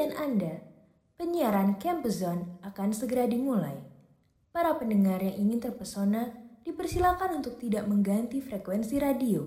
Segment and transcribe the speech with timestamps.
[0.00, 0.64] impian Anda,
[1.20, 3.76] penyiaran Campus Zone akan segera dimulai.
[4.48, 6.32] Para pendengar yang ingin terpesona
[6.64, 9.44] dipersilakan untuk tidak mengganti frekuensi radio.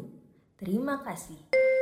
[0.53, 1.72] Terima kasih.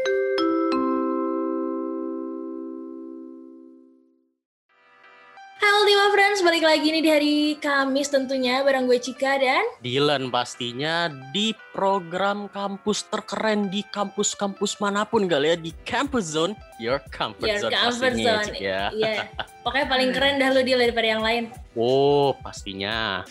[6.11, 11.07] Halo Friends, balik lagi nih di hari Kamis tentunya bareng gue Cika dan Dylan pastinya
[11.31, 16.51] di program kampus terkeren di kampus-kampus mana pun kali ya di Campus Zone,
[16.83, 18.59] your comfort Your zone Comfort pastinya, Zone.
[18.59, 18.91] Ya.
[18.91, 19.31] Iya,
[19.63, 21.43] pokoknya paling keren dah lu Dil daripada yang lain.
[21.79, 23.23] Oh, pastinya.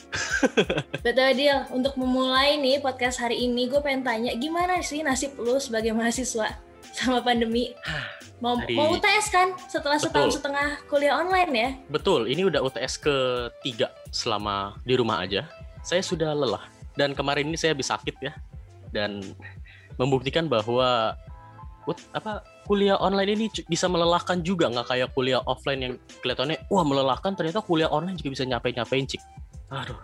[1.05, 5.61] Betul Dil, untuk memulai nih podcast hari ini gue pengen tanya gimana sih nasib lu
[5.61, 7.75] sebagai mahasiswa sama pandemi?
[8.41, 10.37] Mau, Hari- mau UTS kan setelah setahun Betul.
[10.41, 11.71] setengah kuliah online ya?
[11.93, 15.45] Betul, ini udah UTS ketiga selama di rumah aja.
[15.85, 16.65] Saya sudah lelah
[16.99, 18.33] dan kemarin ini saya habis sakit ya
[18.91, 19.23] dan
[19.97, 21.15] membuktikan bahwa
[22.15, 27.35] apa kuliah online ini bisa melelahkan juga nggak kayak kuliah offline yang kelihatannya wah melelahkan
[27.35, 29.23] ternyata kuliah online juga bisa nyapain nyapain cik
[29.73, 29.99] aduh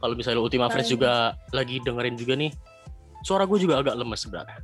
[0.00, 2.52] kalau misalnya Ultima Friends juga lagi dengerin juga nih
[3.26, 4.60] suara gue juga agak lemes sebenarnya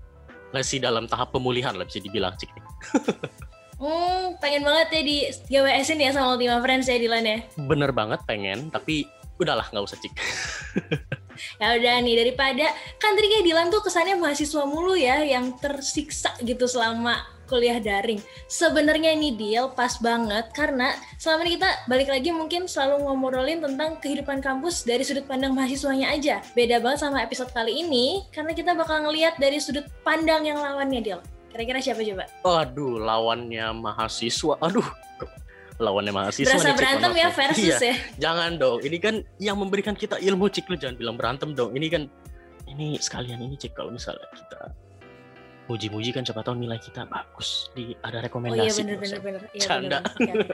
[0.57, 2.51] masih dalam tahap pemulihan lah bisa dibilang cik.
[3.77, 5.17] Hmm, pengen banget ya di
[5.53, 7.45] GWS-in ya sama Ultima Friends ya Dilan ya?
[7.61, 9.05] bener banget pengen tapi
[9.37, 10.17] udahlah nggak usah cik
[11.61, 16.33] Ya udah nih daripada kan tadi kayak Dilan tuh kesannya mahasiswa mulu ya yang tersiksa
[16.41, 18.19] gitu selama kuliah daring.
[18.51, 23.97] Sebenarnya ini deal pas banget karena selama ini kita balik lagi mungkin selalu ngobrolin tentang
[24.03, 26.43] kehidupan kampus dari sudut pandang mahasiswanya aja.
[26.53, 31.01] Beda banget sama episode kali ini karena kita bakal ngelihat dari sudut pandang yang lawannya
[31.01, 31.21] deal.
[31.55, 32.25] Kira-kira siapa coba?
[32.45, 34.61] Aduh, lawannya mahasiswa.
[34.61, 34.85] Aduh,
[35.81, 36.53] lawannya mahasiswa.
[36.53, 37.25] Berasa nih, berantem Manoto.
[37.25, 37.95] ya versus Iya, ya.
[38.21, 38.79] Jangan dong.
[38.85, 40.69] Ini kan yang memberikan kita ilmu, Cik.
[40.69, 41.73] Lu jangan bilang berantem dong.
[41.73, 42.03] Ini kan,
[42.69, 43.73] ini sekalian ini, Cik.
[43.73, 44.61] Kalau misalnya kita
[45.67, 47.71] muji-muji kan siapa tahu nilai kita bagus.
[47.73, 48.81] Di ada Oh iya rekomendasi.
[48.81, 49.21] bener Nggak bener usah.
[49.21, 49.43] bener.
[49.51, 49.99] Iya, Canda.
[50.17, 50.47] bener.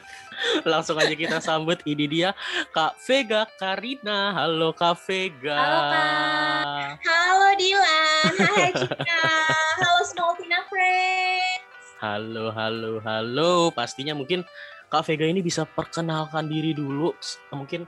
[0.70, 1.78] Langsung aja kita sambut.
[1.82, 2.28] Ini dia
[2.70, 4.32] Kak Vega Karina.
[4.32, 5.54] Halo Kak Vega.
[5.54, 6.88] Halo, Kak.
[7.00, 9.22] Halo Dilan, hai Cika,
[9.78, 11.86] halo Ultima Friends.
[12.00, 13.52] Halo, halo, halo.
[13.70, 14.42] Pastinya mungkin
[14.88, 17.12] Kak Vega ini bisa perkenalkan diri dulu.
[17.52, 17.84] Mungkin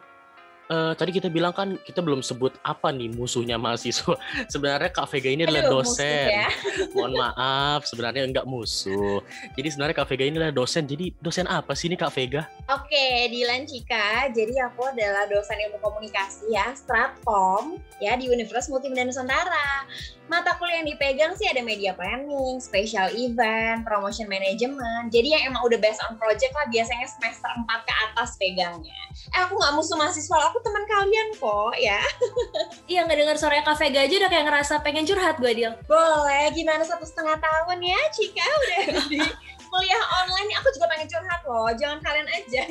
[0.69, 4.15] eh, tadi kita bilang kan kita belum sebut apa nih musuhnya mahasiswa.
[4.53, 6.29] Sebenarnya Kak Vega ini adalah Aduh, dosen.
[6.31, 6.49] ya.
[6.95, 9.23] Mohon maaf, sebenarnya enggak musuh.
[9.59, 10.85] Jadi sebenarnya Kak Vega ini adalah dosen.
[10.87, 12.47] Jadi dosen apa sih ini Kak Vega?
[12.71, 19.09] Oke, Dilan Cika, jadi aku adalah dosen ilmu komunikasi ya, Stratkom, ya di Universitas Multimedia
[19.09, 19.89] Nusantara.
[20.33, 25.13] Mata kuliah yang dipegang sih ada media planning, special event, promotion management.
[25.13, 28.97] Jadi yang emang udah based on project lah, biasanya semester 4 ke atas pegangnya.
[29.13, 32.01] Eh, aku nggak musuh mahasiswa, aku teman kalian kok ya.
[32.91, 35.73] Iya nggak dengar Kak Vega aja udah kayak ngerasa pengen curhat gue Dil.
[35.85, 38.81] Boleh, gimana satu setengah tahun ya, Cika udah
[39.13, 39.21] di
[39.73, 40.53] kuliah online.
[40.61, 42.63] Aku juga pengen curhat loh, jangan kalian aja.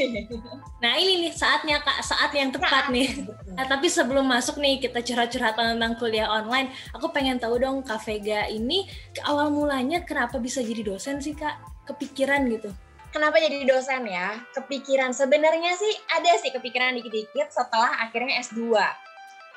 [0.77, 3.25] Nah ini nih saatnya kak, saat yang tepat nih.
[3.57, 8.05] Nah, tapi sebelum masuk nih kita curhat-curhat tentang kuliah online, aku pengen tahu dong Kak
[8.05, 8.85] Vega ini
[9.25, 11.57] awal mulanya kenapa bisa jadi dosen sih kak?
[11.89, 12.69] Kepikiran gitu.
[13.11, 14.39] Kenapa jadi dosen ya?
[14.55, 18.71] Kepikiran sebenarnya sih ada sih kepikiran dikit-dikit setelah akhirnya S2.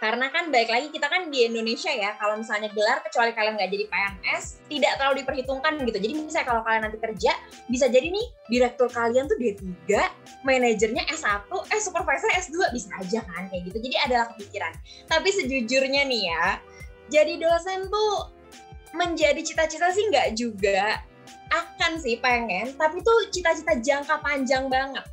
[0.03, 3.71] Karena kan baik lagi kita kan di Indonesia ya, kalau misalnya gelar kecuali kalian nggak
[3.72, 5.99] jadi PNS, tidak terlalu diperhitungkan gitu.
[6.03, 7.32] Jadi misalnya kalau kalian nanti kerja,
[7.71, 9.65] bisa jadi nih direktur kalian tuh D3,
[10.43, 13.78] manajernya S1, eh supervisor S2 bisa aja kan kayak gitu.
[13.87, 14.72] Jadi adalah kepikiran.
[15.09, 16.47] Tapi sejujurnya nih ya,
[17.09, 18.34] jadi dosen tuh
[18.94, 21.03] menjadi cita-cita sih nggak juga
[21.54, 25.06] akan sih pengen, tapi tuh cita-cita jangka panjang banget.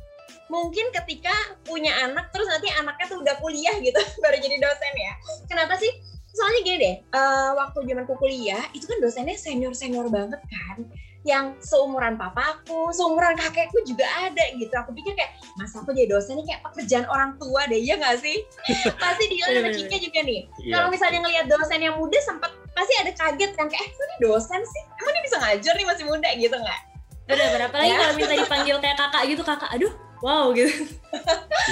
[0.52, 1.32] Mungkin ketika
[1.64, 5.12] punya anak, terus nanti anaknya tuh udah kuliah gitu, baru jadi dosen ya.
[5.48, 5.88] Kenapa sih?
[6.32, 10.84] Soalnya gini deh, eh, waktu zamanku kuliah, itu kan dosennya senior-senior banget kan.
[11.22, 14.72] Yang seumuran papaku, seumuran kakekku juga ada gitu.
[14.74, 18.20] Aku pikir kayak, masa aku jadi dosen ini kayak pekerjaan orang tua deh, iya gak
[18.20, 18.42] sih?
[19.02, 19.76] Pasti dia Bener-bener.
[19.76, 20.40] Cika juga nih.
[20.60, 20.72] Iya.
[20.74, 24.16] Kalau misalnya ngelihat dosen yang muda sempet pasti ada kaget kan kayak eh kok ini
[24.24, 26.80] dosen sih emang dia bisa ngajar nih masih muda gitu nggak
[27.28, 27.68] Bener bener.
[27.68, 27.98] Apalagi Ya.
[28.00, 30.70] kalau minta dipanggil kayak kakak gitu kakak, aduh, wow gitu.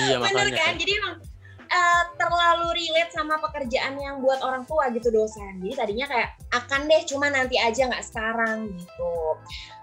[0.07, 0.59] Iya bener makanya.
[0.59, 1.15] kan jadi emang
[1.71, 6.91] eh, terlalu relate sama pekerjaan yang buat orang tua gitu dosen jadi tadinya kayak akan
[6.91, 9.15] deh cuma nanti aja nggak sekarang gitu.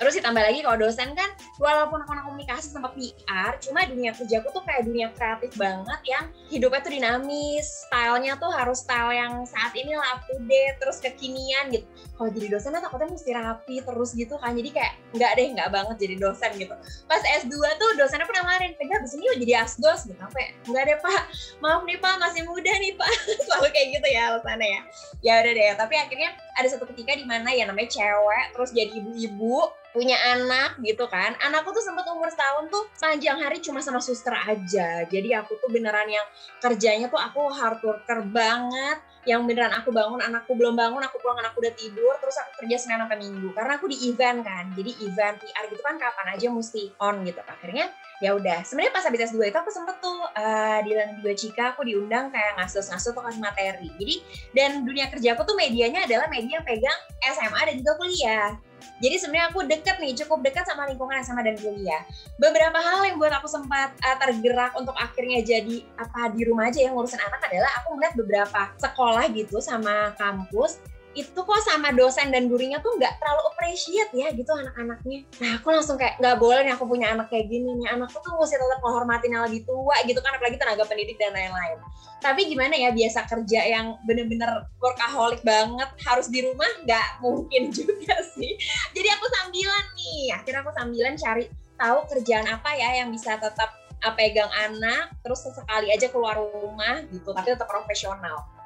[0.03, 4.63] Terus ditambah lagi kalau dosen kan walaupun aku komunikasi sempat PR cuma dunia kerjaku tuh
[4.67, 7.87] kayak dunia kreatif banget yang hidupnya tuh dinamis.
[7.87, 9.95] Stylenya tuh harus style yang saat ini
[10.27, 11.87] to date terus kekinian gitu.
[12.19, 15.69] Kalau jadi dosen kan takutnya mesti rapi terus gitu kan jadi kayak nggak deh nggak
[15.71, 16.75] banget jadi dosen gitu.
[17.07, 20.19] Pas S2 tuh dosennya pernah kemarin pegang di sini yuk jadi asdos gitu.
[20.19, 21.21] Apa nggak deh pak.
[21.63, 23.11] Maaf nih pak masih muda nih pak.
[23.47, 24.81] Selalu kayak gitu ya alasannya ya.
[25.23, 28.89] Ya udah deh tapi akhirnya ada satu ketika di mana ya namanya cewek terus jadi
[28.89, 31.33] ibu-ibu punya anak gitu kan.
[31.41, 35.05] Anakku tuh sempat umur setahun tuh panjang hari cuma sama suster aja.
[35.09, 36.25] Jadi aku tuh beneran yang
[36.61, 41.43] kerjanya tuh aku hard worker banget yang beneran aku bangun anakku belum bangun aku pulang
[41.43, 43.51] anakku udah tidur terus aku kerja senin sampai minggu.
[43.51, 47.43] Karena aku di event kan jadi event PR gitu kan kapan aja mesti on gitu.
[47.43, 47.91] Akhirnya
[48.23, 48.63] ya udah.
[48.63, 52.55] Sebenarnya pas habis S2 itu aku sempet tuh uh, di Dua Cika aku diundang kayak
[52.55, 53.91] ngasus-ngasus tuh kasih materi.
[53.99, 54.15] Jadi
[54.55, 58.55] dan dunia kerja aku tuh medianya adalah media yang pegang SMA dan juga kuliah
[58.97, 62.01] jadi sebenarnya aku deket nih, cukup dekat sama lingkungan SMA dan kuliah.
[62.41, 66.81] Beberapa hal yang buat aku sempat uh, tergerak untuk akhirnya jadi apa di rumah aja
[66.81, 70.81] yang ngurusin anak adalah aku melihat beberapa sekolah gitu sama kampus
[71.17, 75.25] itu kok sama dosen dan gurunya tuh nggak terlalu appreciate ya gitu anak-anaknya.
[75.41, 77.89] Nah aku langsung kayak nggak boleh nih aku punya anak kayak gini nih.
[77.89, 81.81] Anakku tuh mesti tetap menghormatin yang lebih tua gitu kan apalagi tenaga pendidik dan lain-lain.
[82.21, 88.15] Tapi gimana ya biasa kerja yang bener-bener workaholic banget harus di rumah nggak mungkin juga
[88.37, 88.53] sih.
[88.93, 90.37] Jadi aku sambilan nih.
[90.37, 91.49] Akhirnya aku sambilan cari
[91.81, 93.73] tahu kerjaan apa ya yang bisa tetap
[94.05, 98.56] uh, pegang anak terus sesekali aja keluar rumah gitu tapi tetap profesional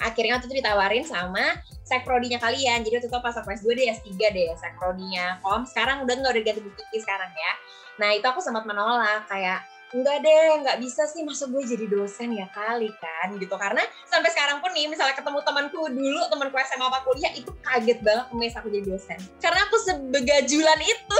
[0.00, 2.82] akhirnya waktu itu ditawarin sama sekprodinya kalian.
[2.82, 6.44] Jadi waktu itu pas aku S2 deh S3 deh sekprodinya kom sekarang udah nggak udah
[6.44, 7.52] ganti bukti sekarang ya.
[8.00, 9.60] Nah itu aku sempat menolak kayak
[9.90, 13.54] enggak deh, enggak bisa sih masa gue jadi dosen ya kali kan gitu.
[13.58, 17.98] Karena sampai sekarang pun nih misalnya ketemu temanku dulu, temanku SMA apa kuliah itu kaget
[18.02, 19.18] banget mes aku jadi dosen.
[19.42, 21.18] Karena aku sebegajulan itu.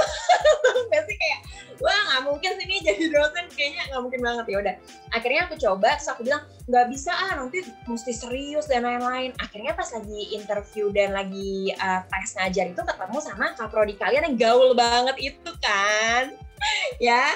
[1.07, 1.39] sih kayak
[1.81, 4.75] wah nggak mungkin sih ini jadi dosen kayaknya nggak mungkin banget ya udah.
[5.11, 9.35] Akhirnya aku coba terus aku bilang nggak bisa ah nanti mesti serius dan lain-lain.
[9.43, 14.37] Akhirnya pas lagi interview dan lagi uh, tes ngajar itu ketemu sama kaprodi kalian yang
[14.39, 16.35] gaul banget itu kan.
[17.01, 17.33] ya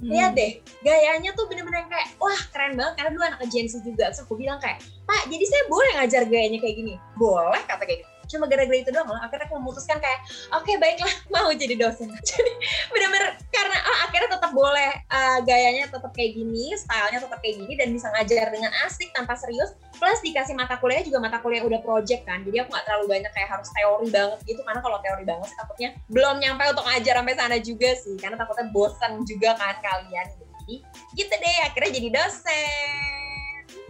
[0.00, 0.10] hmm.
[0.10, 2.94] lihat deh gayanya tuh bener-bener kayak wah keren banget.
[2.98, 6.58] Karena dulu anak agensi juga terus aku bilang kayak pak jadi saya boleh ngajar gayanya
[6.62, 6.94] kayak gini?
[7.18, 9.20] Boleh kata kayak gitu cuma gara-gara itu doang loh.
[9.22, 10.20] Akhirnya aku memutuskan kayak
[10.52, 12.10] oke okay, baiklah mau jadi dosen.
[12.34, 12.52] Jadi
[12.90, 17.72] benar-benar karena oh, akhirnya tetap boleh uh, gayanya tetap kayak gini stylenya tetap kayak gini
[17.78, 19.76] dan bisa ngajar dengan asik tanpa serius.
[19.94, 22.42] Plus dikasih mata kuliah juga mata kuliah udah project kan.
[22.42, 24.60] Jadi aku nggak terlalu banyak kayak harus teori banget gitu.
[24.66, 28.16] Karena kalau teori banget sih takutnya belum nyampe untuk ngajar sampai sana juga sih.
[28.18, 30.26] Karena takutnya bosan juga kan kalian.
[30.64, 30.76] Jadi
[31.14, 33.23] gitu deh akhirnya jadi dosen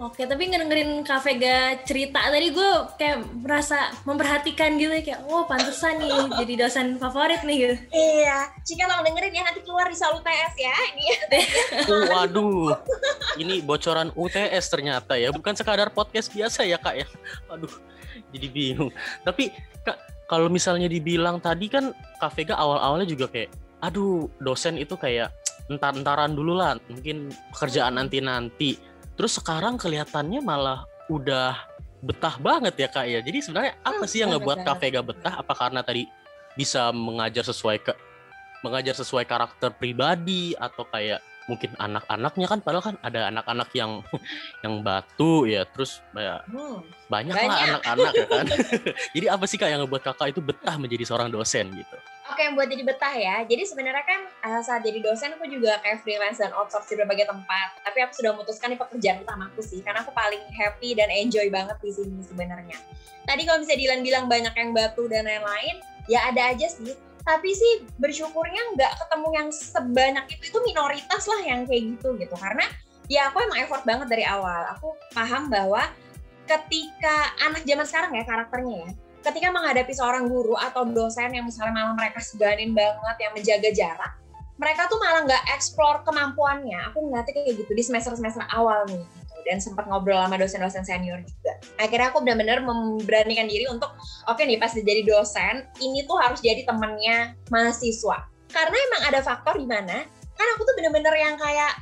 [0.02, 6.02] Oke, tapi ngedengerin Kak Vega cerita tadi gue kayak merasa memperhatikan gitu kayak, oh pantesan
[6.02, 7.74] nih jadi dosen favorit nih gitu.
[7.94, 11.06] Iya, jika lo dengerin ya nanti keluar di Salu UTS ya ini.
[11.86, 12.74] oh, waduh,
[13.38, 17.06] ini bocoran UTS ternyata ya, bukan sekadar podcast biasa ya kak ya.
[17.54, 17.70] Aduh,
[18.34, 18.90] jadi bingung.
[19.22, 19.54] Tapi
[19.86, 25.30] kak, kalau misalnya dibilang tadi kan Kak Vega awal-awalnya juga kayak, aduh dosen itu kayak
[25.70, 31.54] entar-entaran dulu lah, mungkin pekerjaan nanti-nanti Terus sekarang kelihatannya malah udah
[32.04, 33.20] betah banget ya kak ya.
[33.24, 35.34] Jadi sebenarnya apa sih yang ngebuat Kak Vega betah?
[35.40, 36.04] Apa karena tadi
[36.54, 37.92] bisa mengajar sesuai ke
[38.60, 42.46] mengajar sesuai karakter pribadi atau kayak mungkin anak-anaknya?
[42.50, 44.04] Kan padahal kan ada anak-anak yang
[44.64, 47.48] yang batu ya terus ya, hmm, banyak, banyak.
[47.48, 48.46] lah anak-anak ya kan.
[49.16, 52.56] Jadi apa sih kak yang ngebuat kakak itu betah menjadi seorang dosen gitu Oke, yang
[52.56, 53.44] buat jadi betah ya.
[53.44, 57.28] Jadi sebenarnya kan uh, saat jadi dosen aku juga kayak freelance dan outsource di berbagai
[57.28, 57.84] tempat.
[57.84, 61.76] Tapi aku sudah memutuskan di pekerjaan utamaku sih, karena aku paling happy dan enjoy banget
[61.84, 62.80] di sini sebenarnya.
[63.28, 66.96] Tadi kalau bisa Dilan bilang banyak yang batu dan lain-lain, ya ada aja sih.
[67.24, 72.36] Tapi sih bersyukurnya nggak ketemu yang sebanyak itu, itu minoritas lah yang kayak gitu gitu.
[72.40, 72.64] Karena
[73.12, 74.72] ya aku emang effort banget dari awal.
[74.80, 75.92] Aku paham bahwa
[76.48, 78.90] ketika anak zaman sekarang ya karakternya ya,
[79.24, 84.12] ketika menghadapi seorang guru atau dosen yang misalnya malah mereka seganin banget yang menjaga jarak,
[84.60, 86.92] mereka tuh malah nggak eksplor kemampuannya.
[86.92, 89.00] Aku ngeliatnya kayak gitu di semester-semester awal nih.
[89.02, 89.38] Gitu.
[89.44, 91.52] Dan sempat ngobrol sama dosen-dosen senior juga.
[91.80, 93.92] Akhirnya aku benar-benar memberanikan diri untuk,
[94.28, 98.28] oke okay nih pas jadi dosen, ini tuh harus jadi temennya mahasiswa.
[98.52, 101.72] Karena emang ada faktor di mana, kan aku tuh bener-bener yang kayak,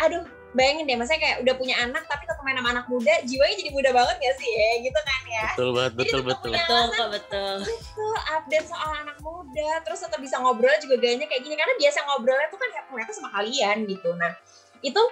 [0.00, 0.24] aduh
[0.56, 3.70] bayangin deh, maksudnya kayak udah punya anak tapi tetap main sama anak muda, jiwanya jadi
[3.70, 5.44] muda banget gak sih ya, gitu kan ya.
[5.52, 6.52] Betul banget, betul jadi betul.
[6.56, 7.54] Betul kok betul.
[7.68, 11.98] Betul, update soal anak muda, terus tetap bisa ngobrol juga gayanya kayak gini karena biasa
[12.08, 14.10] ngobrolnya tuh kan kayak mereka sama kalian gitu.
[14.16, 14.32] Nah,
[14.80, 15.02] itu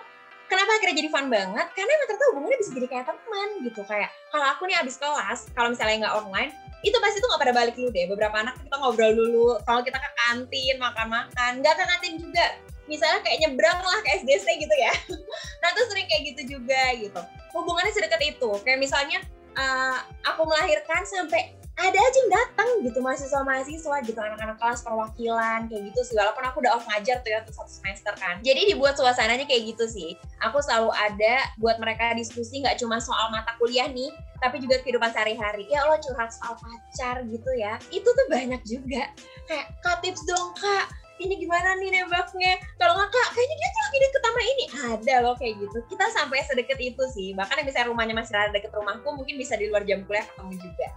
[0.48, 1.66] kenapa akhirnya jadi fun banget?
[1.76, 3.80] Karena emang ternyata hubungannya bisa jadi kayak teman gitu.
[3.84, 6.50] Kayak kalau aku nih abis kelas, kalau misalnya nggak online,
[6.84, 8.06] itu pasti tuh nggak pada balik dulu deh.
[8.08, 9.48] Beberapa anak kita ngobrol dulu.
[9.64, 11.50] Kalau kita ke kantin, makan-makan.
[11.64, 12.44] Nggak ke kantin juga
[12.86, 14.94] misalnya kayak nyebrang lah ke SDC gitu ya.
[15.64, 17.20] Nah tuh sering kayak gitu juga gitu.
[17.56, 18.50] Hubungannya sedekat itu.
[18.60, 19.18] Kayak misalnya
[19.56, 19.98] uh,
[20.28, 26.00] aku melahirkan sampai ada aja yang datang gitu mahasiswa-mahasiswa gitu anak-anak kelas perwakilan kayak gitu
[26.06, 26.14] sih.
[26.14, 28.38] Walaupun aku udah off ngajar tuh ya untuk satu semester kan.
[28.46, 30.14] Jadi dibuat suasananya kayak gitu sih.
[30.46, 35.10] Aku selalu ada buat mereka diskusi nggak cuma soal mata kuliah nih tapi juga kehidupan
[35.10, 35.66] sehari-hari.
[35.66, 37.74] Ya Allah curhat soal pacar gitu ya.
[37.90, 39.10] Itu tuh banyak juga.
[39.50, 42.58] Kayak kak tips dong kak ini gimana nih nembaknya?
[42.74, 44.64] Kalau nggak kak kayaknya dia tuh lagi deket sama ini.
[44.74, 45.78] Ada loh kayak gitu.
[45.86, 47.28] Kita sampai sedekat itu sih.
[47.38, 50.52] Bahkan yang misalnya rumahnya masih ada deket rumahku mungkin bisa di luar jam kuliah ketemu
[50.58, 50.88] juga.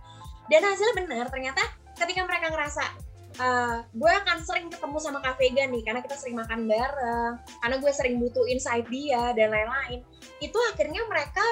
[0.47, 1.61] Dan hasilnya benar ternyata
[1.99, 2.83] ketika mereka ngerasa
[3.41, 7.75] uh, gue akan sering ketemu sama Kak Vega nih karena kita sering makan bareng karena
[7.77, 10.01] gue sering butuh insight dia dan lain-lain
[10.39, 11.43] itu akhirnya mereka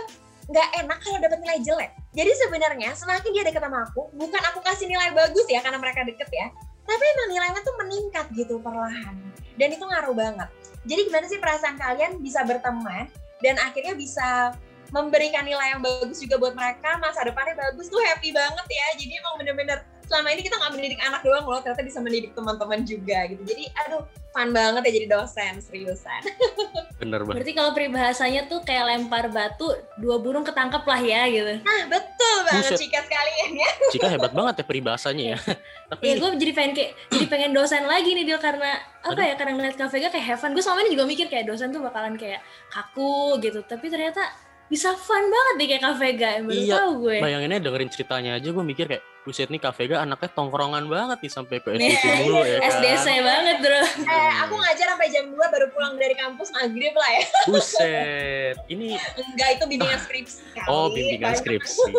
[0.45, 1.91] nggak enak kalau dapat nilai jelek.
[2.13, 6.05] Jadi sebenarnya semakin dia deket sama aku bukan aku kasih nilai bagus ya karena mereka
[6.05, 6.47] deket ya
[6.85, 9.17] tapi emang nilainya tuh meningkat gitu perlahan.
[9.57, 10.49] Dan itu ngaruh banget.
[10.85, 13.09] Jadi gimana sih perasaan kalian bisa berteman
[13.41, 14.53] dan akhirnya bisa
[14.93, 17.01] memberikan nilai yang bagus juga buat mereka?
[17.01, 17.89] Masa depannya bagus.
[17.89, 18.87] Tuh happy banget ya.
[19.01, 22.81] Jadi emang bener-bener selama ini kita nggak mendidik anak doang loh ternyata bisa mendidik teman-teman
[22.85, 23.41] juga gitu.
[23.45, 24.03] Jadi aduh
[24.35, 26.21] fun banget ya jadi dosen seriusan.
[27.01, 27.39] Bener banget.
[27.39, 31.53] Berarti kalau peribahasanya tuh kayak lempar batu dua burung ketangkep lah ya gitu.
[31.63, 32.79] Nah betul banget Buset.
[32.83, 33.69] Cika sekalian ya.
[33.95, 35.37] Cika hebat banget ya peribahasanya ya.
[35.95, 39.23] Tapi ya gue jadi pengen kayak jadi pengen dosen lagi nih dia karena apa Aduh.
[39.23, 40.51] ya karena ngeliat Kak Vega kayak have fun.
[40.51, 44.89] Gue selama ini juga mikir kayak dosen tuh bakalan kayak kaku gitu tapi ternyata bisa
[44.93, 47.17] fun banget nih kayak Kak Vega baru Iya, tahu gue.
[47.19, 51.31] bayanginnya dengerin ceritanya aja gue mikir kayak buset nih Kak Vega anaknya tongkrongan banget nih
[51.31, 52.69] sampai ke SDC mulu ya kan.
[52.71, 53.81] SDC banget bro.
[54.03, 57.23] Eh aku ngajar sampai jam 2 baru pulang dari kampus maghrib lah ya.
[57.47, 58.55] Buset.
[58.65, 58.87] Ini
[59.23, 60.37] enggak itu bimbingan skripsi.
[60.51, 61.81] Kali Oh, bimbingan skripsi.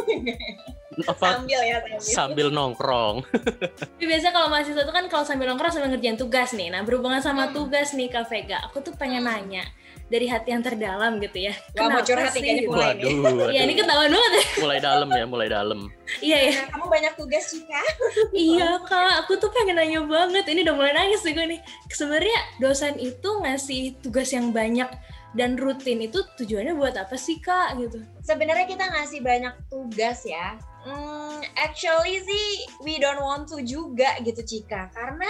[1.06, 1.26] apa?
[1.36, 2.00] Sambil ya sambil.
[2.00, 3.16] Sambil nongkrong.
[3.76, 6.66] Tapi biasanya kalau mahasiswa itu kan kalau sambil nongkrong sambil ngerjain tugas nih.
[6.68, 7.54] Nah berhubungan sama Hmm.
[7.54, 9.62] tugas nih Kak Vega, aku tuh pengen nanya
[10.06, 11.54] dari hati yang terdalam gitu ya.
[11.74, 12.42] Wah, mau curhat sih?
[12.66, 13.10] mulai nih.
[13.10, 13.50] waduh.
[13.50, 14.44] Iya ini ketahuan banget ya.
[14.62, 15.78] mulai dalam ya mulai dalam
[16.26, 16.52] Iya ya.
[16.62, 17.82] Nah, kamu banyak tugas Cika
[18.30, 20.46] Iya kak, aku tuh pengen nanya banget.
[20.46, 21.60] Ini udah mulai nangis nih gue nih.
[21.90, 24.86] Sebenarnya dosen itu ngasih tugas yang banyak
[25.36, 28.00] dan rutin itu tujuannya buat apa sih kak gitu?
[28.24, 30.56] sebenarnya kita ngasih banyak tugas ya.
[30.86, 32.46] Hmm, actually sih
[32.86, 35.28] we don't want to juga gitu Cika, karena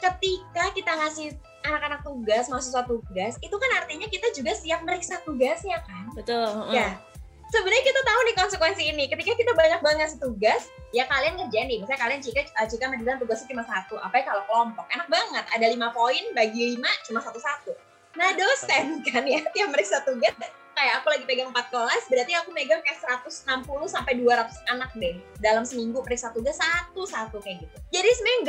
[0.00, 5.78] ketika kita ngasih anak-anak tugas, mahasiswa tugas, itu kan artinya kita juga siap meriksa tugasnya
[5.86, 6.10] kan.
[6.14, 6.74] Betul.
[6.74, 6.98] Ya.
[7.52, 9.04] Sebenarnya kita tahu nih konsekuensi ini.
[9.12, 11.84] Ketika kita banyak banget ngasih tugas, ya kalian ngerjain nih.
[11.84, 14.00] Misalnya kalian Cika, eh, Cika bilang tugasnya cuma satu.
[14.00, 14.88] Apa ya kalau kelompok?
[14.88, 15.44] Enak banget.
[15.52, 17.76] Ada lima poin, bagi lima, cuma satu-satu.
[18.16, 20.32] Nah dosen kan ya, yang meriksa tugas,
[20.72, 25.16] kayak aku lagi pegang empat kelas, berarti aku megang kayak 160 sampai 200 anak deh.
[25.40, 27.76] Dalam seminggu periksa tugas satu-satu kayak gitu.
[27.92, 28.40] Jadi sebenarnya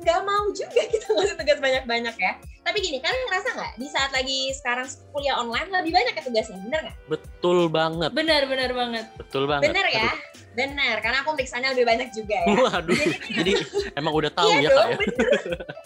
[0.00, 2.32] nggak mau juga kita ngasih tugas banyak-banyak ya.
[2.60, 6.58] Tapi gini, kalian ngerasa nggak di saat lagi sekarang kuliah online lebih banyak ya tugasnya,
[6.60, 6.96] bener nggak?
[7.08, 9.04] betul banget Benar benar banget.
[9.16, 10.12] betul banget Bener ya?
[10.50, 12.46] Bener, karena aku periksanya lebih banyak juga ya.
[12.46, 12.64] Aduh.
[12.66, 12.96] waduh
[13.32, 13.52] jadi
[13.94, 15.30] emang udah tahu iya ya kak ya bener.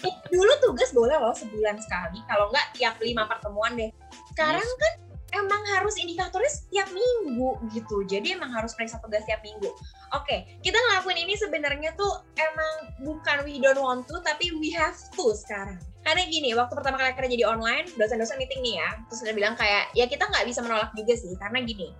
[0.02, 3.90] Eh, Dulu tugas boleh loh sebulan sekali, kalau nggak tiap lima pertemuan deh.
[4.34, 4.80] Sekarang Yes.
[4.80, 4.92] kan
[5.34, 9.66] emang harus indikatornya setiap minggu gitu, jadi emang harus periksa tugas tiap minggu.
[10.14, 14.94] Oke, kita ngelakuin ini sebenarnya tuh emang bukan we don't want to, tapi we have
[14.94, 15.78] to sekarang.
[16.06, 19.58] Karena gini, waktu pertama kali kerja jadi online, dosen-dosen meeting nih ya, terus dia bilang
[19.58, 21.90] kayak, ya kita nggak bisa menolak juga sih, karena gini,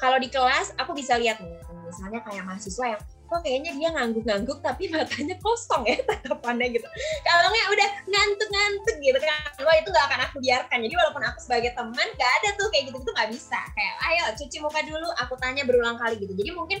[0.00, 4.58] kalau di kelas aku bisa lihat nih, misalnya kayak mahasiswa yang kok kayaknya dia ngangguk-ngangguk
[4.58, 6.86] tapi matanya kosong ya tatapannya gitu.
[7.22, 10.78] Kalau nggak udah ngantuk-ngantuk gitu kan, wah itu nggak akan aku biarkan.
[10.82, 13.60] Jadi walaupun aku sebagai teman nggak ada tuh kayak gitu gitu nggak bisa.
[13.74, 16.34] Kayak ayo cuci muka dulu, aku tanya berulang kali gitu.
[16.34, 16.78] Jadi mungkin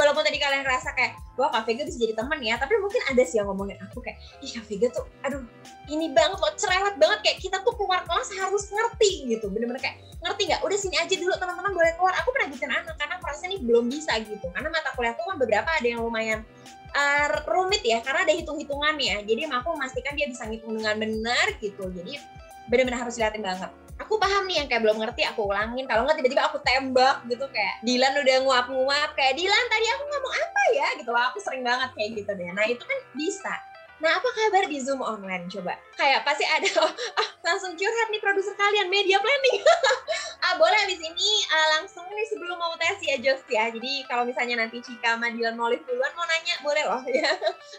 [0.00, 3.20] walaupun tadi kalian ngerasa kayak wah Kak Vega bisa jadi teman ya, tapi mungkin ada
[3.20, 5.44] sih yang ngomongin aku kayak ih Kak Vega tuh aduh
[5.92, 7.18] ini banget loh cerewet banget.
[7.20, 10.60] Kayak kita tuh keluar kelas harus ngerti gitu bener-bener kayak ngerti nggak?
[10.64, 12.14] Udah sini aja dulu teman-teman boleh keluar.
[12.24, 15.68] Aku pernah gituin anak karena merasa ini belum bisa gitu karena mata kuliahku kan beberapa
[15.68, 16.40] ada yang lumayan
[16.96, 21.92] uh, rumit ya karena ada hitung-hitungannya jadi aku memastikan dia bisa ngitung dengan benar gitu.
[21.92, 22.16] Jadi
[22.72, 25.84] benar-benar harus liatin banget aku paham nih yang kayak belum ngerti aku ulangin.
[25.84, 30.34] Kalau nggak tiba-tiba aku tembak gitu kayak Dilan udah nguap-nguap kayak Dilan tadi aku ngomong
[30.34, 30.88] apa ya?
[30.98, 31.10] Gitu.
[31.12, 32.50] Aku sering banget kayak gitu deh.
[32.50, 33.54] Nah itu kan bisa
[34.00, 35.44] Nah, apa kabar di Zoom online?
[35.52, 35.76] Coba.
[35.92, 39.60] Kayak pasti ada, oh, ah, langsung curhat nih produser kalian, media planning.
[40.44, 43.68] ah, boleh abis ini ah, langsung nih sebelum mau tes ya, Jos ya.
[43.68, 47.28] Jadi kalau misalnya nanti Cika sama Dilan mau live duluan, mau nanya, boleh loh ya.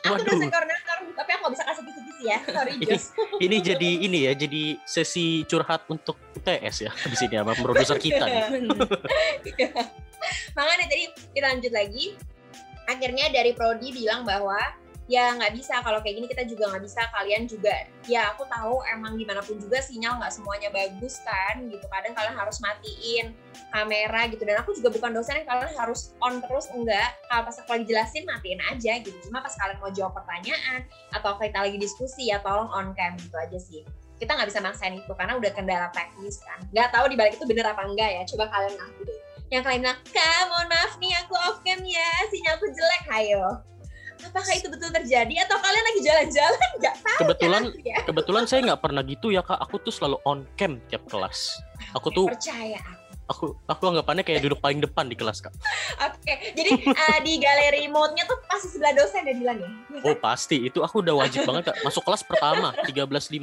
[0.06, 0.26] Aku Waduh.
[0.30, 2.40] dosen koordinator, tapi aku nggak bisa kasih kisi-kisi ya.
[2.56, 3.06] Sorry, ini Jos.
[3.42, 8.30] ini jadi ini ya jadi sesi curhat untuk UTS ya di sini sama produser kita
[8.30, 8.46] nih.
[8.62, 8.78] Bener.
[10.54, 12.06] Makanya tadi kita lanjut lagi.
[12.86, 14.58] Akhirnya dari Prodi bilang bahwa
[15.12, 15.84] ya nggak bisa.
[15.84, 17.04] Kalau kayak gini kita juga nggak bisa.
[17.12, 17.76] Kalian juga
[18.08, 21.84] ya aku tahu emang gimana pun juga sinyal nggak semuanya bagus kan gitu.
[21.92, 23.36] Kadang kalian harus matiin
[23.76, 24.48] kamera gitu.
[24.48, 27.20] Dan aku juga bukan dosen yang kalian harus on terus enggak.
[27.28, 29.18] Kalau pas aku lagi jelasin matiin aja gitu.
[29.28, 33.36] Cuma pas kalian mau jawab pertanyaan atau kita lagi diskusi ya tolong on cam gitu
[33.36, 33.84] aja sih.
[34.16, 36.64] Kita nggak bisa maksain itu karena udah kendala teknis kan.
[36.72, 38.24] Nggak tahu di balik itu bener apa enggak ya.
[38.32, 39.20] Coba kalian ngaku deh.
[39.52, 42.10] Yang kalian bilang kak mohon maaf nih aku off cam ya.
[42.32, 43.04] Sinyalku jelek.
[43.12, 43.71] Ayo
[44.28, 47.98] apakah itu betul terjadi atau kalian lagi jalan-jalan nggak tahu Kebetulan kan, ya?
[48.06, 49.60] kebetulan saya nggak pernah gitu ya kak.
[49.62, 51.62] Aku tuh selalu on cam tiap kelas.
[51.98, 52.80] Aku tuh percaya
[53.32, 55.56] aku aku anggapannya kayak duduk paling depan di kelas kak.
[56.04, 59.70] oke jadi eh, di galeri mode-nya tuh pasti sebelah dosen ya Dilan ya
[60.04, 61.78] Oh pasti itu aku udah wajib banget kak.
[61.86, 63.40] Masuk kelas pertama 13.55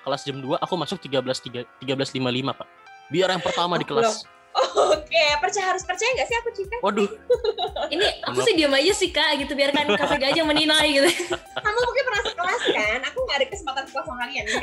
[0.00, 2.68] kelas jam 2 aku masuk 13.3 13.55 pak.
[3.10, 4.26] Biar yang pertama di kelas.
[4.54, 6.76] Oke percaya harus percaya nggak sih aku Cika?
[6.82, 7.10] Waduh,
[7.94, 11.10] Ini aku sih diam aja sih kak gitu biarkan Kak Vega aja menilai gitu.
[11.64, 12.98] kamu mungkin pernah sekelas kan?
[13.10, 14.44] Aku nggak ada kesempatan sekelas sama kalian.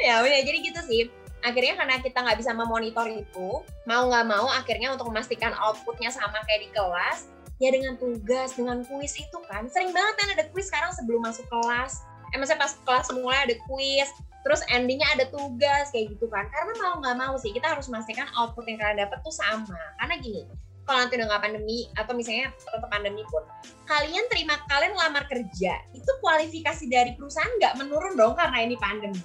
[0.00, 1.02] Ya udah jadi gitu sih.
[1.44, 6.40] Akhirnya karena kita nggak bisa memonitor itu mau nggak mau akhirnya untuk memastikan outputnya sama
[6.48, 7.28] kayak di kelas
[7.60, 9.68] ya dengan tugas dengan kuis itu kan.
[9.68, 12.00] Sering banget kan ada kuis sekarang sebelum masuk kelas.
[12.32, 14.08] Eh maksudnya pas kelas mulai ada kuis
[14.42, 16.46] terus endingnya ada tugas kayak gitu kan.
[16.50, 19.78] Karena mau nggak mau sih kita harus memastikan output yang kalian dapat tuh sama.
[19.98, 20.42] Karena gini
[20.82, 23.42] kalau nanti udah nggak pandemi atau misalnya tetap pandemi pun
[23.86, 29.22] kalian terima kalian lamar kerja itu kualifikasi dari perusahaan nggak menurun dong karena ini pandemi.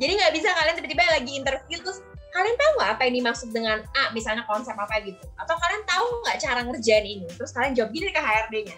[0.00, 2.00] Jadi nggak bisa kalian tiba-tiba lagi interview terus
[2.32, 5.20] kalian tahu nggak apa yang dimaksud dengan A misalnya konsep apa gitu?
[5.36, 7.28] Atau kalian tahu nggak cara ngerjain ini?
[7.36, 8.76] Terus kalian jawab gini ke HRD-nya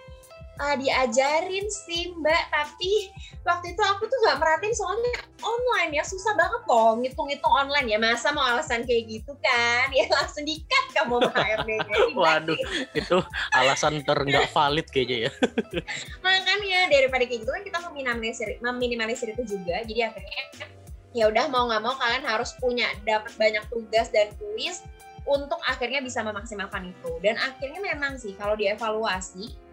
[0.61, 2.45] ah, diajarin sih mbak.
[2.51, 3.11] Tapi
[3.43, 7.99] waktu itu aku tuh nggak merhatiin soalnya online ya susah banget loh ngitung-ngitung online ya.
[7.99, 9.91] Masa mau alasan kayak gitu kan?
[9.97, 12.59] Ya langsung dikat kamu HRD-nya waduh
[12.99, 13.19] itu
[13.55, 15.31] alasan ternggak valid kayaknya ya.
[16.27, 19.87] makanya daripada kayak gitu kan kita meminimalisir meminimalisir itu juga.
[19.87, 20.43] Jadi akhirnya
[21.15, 24.83] ya udah mau nggak mau kalian harus punya dapat banyak tugas dan kuis
[25.25, 27.11] untuk akhirnya bisa memaksimalkan itu.
[27.25, 29.64] Dan akhirnya memang sih kalau dievaluasi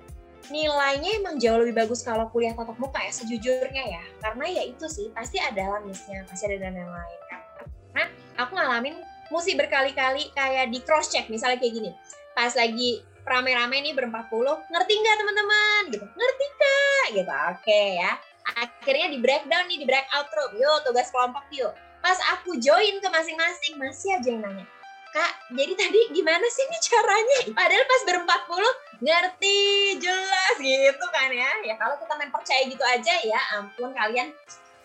[0.50, 4.03] nilainya emang jauh lebih bagus kalau kuliah tatap muka ya sejujurnya ya.
[4.24, 7.19] Karena ya itu sih pasti ada lah miss-nya pasti ada dan lain-lain.
[7.29, 8.03] Karena
[8.41, 8.95] aku ngalamin
[9.29, 11.91] mesti berkali-kali kayak di cross check misalnya kayak gini.
[12.33, 15.81] Pas lagi rame-rame nih berempat puluh ngerti nggak teman-teman?
[15.93, 16.05] Gitu.
[16.07, 17.33] Ngerti kak gitu.
[17.53, 18.12] Oke ya.
[18.57, 21.75] Akhirnya di breakdown nih di breakout room yuk tugas kelompok yuk.
[22.01, 24.65] Pas aku join ke masing-masing masih aja yang nanya
[25.12, 27.39] kak jadi tadi gimana sih nih caranya?
[27.51, 29.57] Padahal pas berempat puluh ngerti
[29.97, 31.51] jelas gitu kan ya.
[31.65, 34.29] Ya kalau kita main percaya gitu aja ya ampun kalian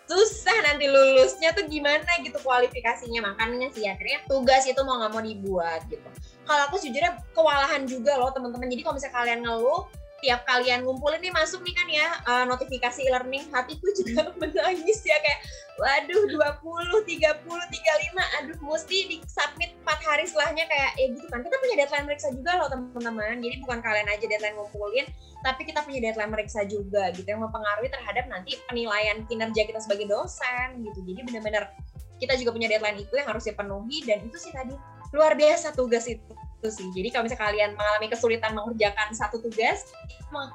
[0.07, 3.33] susah nanti lulusnya tuh gimana gitu kualifikasinya.
[3.33, 6.09] Makanya sih akhirnya tugas itu mau nggak mau dibuat gitu.
[6.49, 8.73] Kalau aku sejujurnya kewalahan juga loh teman-teman.
[8.73, 9.83] Jadi kalau misalnya kalian ngeluh
[10.25, 13.47] tiap kalian ngumpulin nih masuk nih kan ya uh, notifikasi e-learning.
[13.53, 15.41] Hatiku juga menangis ya kayak
[15.77, 21.45] waduh 20, 30, 35 aduh mesti di submit 4 hari setelahnya kayak ya gitu kan
[21.45, 23.37] kita punya deadline meriksa juga loh teman-teman.
[23.45, 25.07] Jadi bukan kalian aja deadline ngumpulin
[25.45, 30.09] tapi kita punya deadline meriksa juga gitu yang mempengaruhi terhadap nanti penilaian kinerja kita sebagai
[30.09, 31.05] dosen gitu.
[31.05, 31.71] Jadi benar-benar
[32.17, 34.73] kita juga punya deadline itu yang harus dipenuhi dan itu sih tadi
[35.13, 36.89] luar biasa tugas itu itu sih.
[36.93, 39.89] Jadi kalau misalnya kalian mengalami kesulitan mengerjakan satu tugas,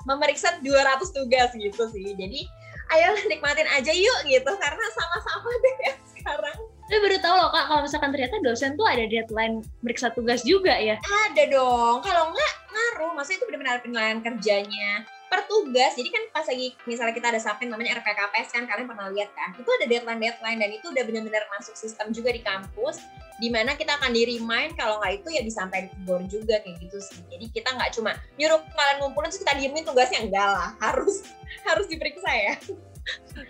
[0.05, 2.13] memeriksa 200 tugas gitu sih.
[2.15, 2.47] Jadi
[2.91, 6.57] ayolah nikmatin aja yuk gitu karena sama-sama deh ya sekarang.
[6.91, 10.75] Tapi baru tahu loh kak, kalau misalkan ternyata dosen tuh ada deadline meriksa tugas juga
[10.75, 10.99] ya.
[10.99, 12.03] Ada dong.
[12.03, 15.95] Kalau enggak ngaruh, maksudnya itu benar-benar penilaian kerjanya per tugas.
[15.95, 19.55] Jadi kan pas lagi misalnya kita ada submit namanya RPKPS kan kalian pernah lihat kan.
[19.55, 22.99] Itu ada deadline-deadline dan itu udah benar-benar masuk sistem juga di kampus
[23.41, 26.77] di mana kita akan di remind kalau nggak itu ya bisa sampai ditegur juga kayak
[26.77, 27.25] gitu sih.
[27.33, 30.69] Jadi kita nggak cuma nyuruh kalian ngumpulin terus kita diemin tugasnya enggak lah.
[30.77, 31.25] Harus
[31.67, 32.53] harus diperiksa ya.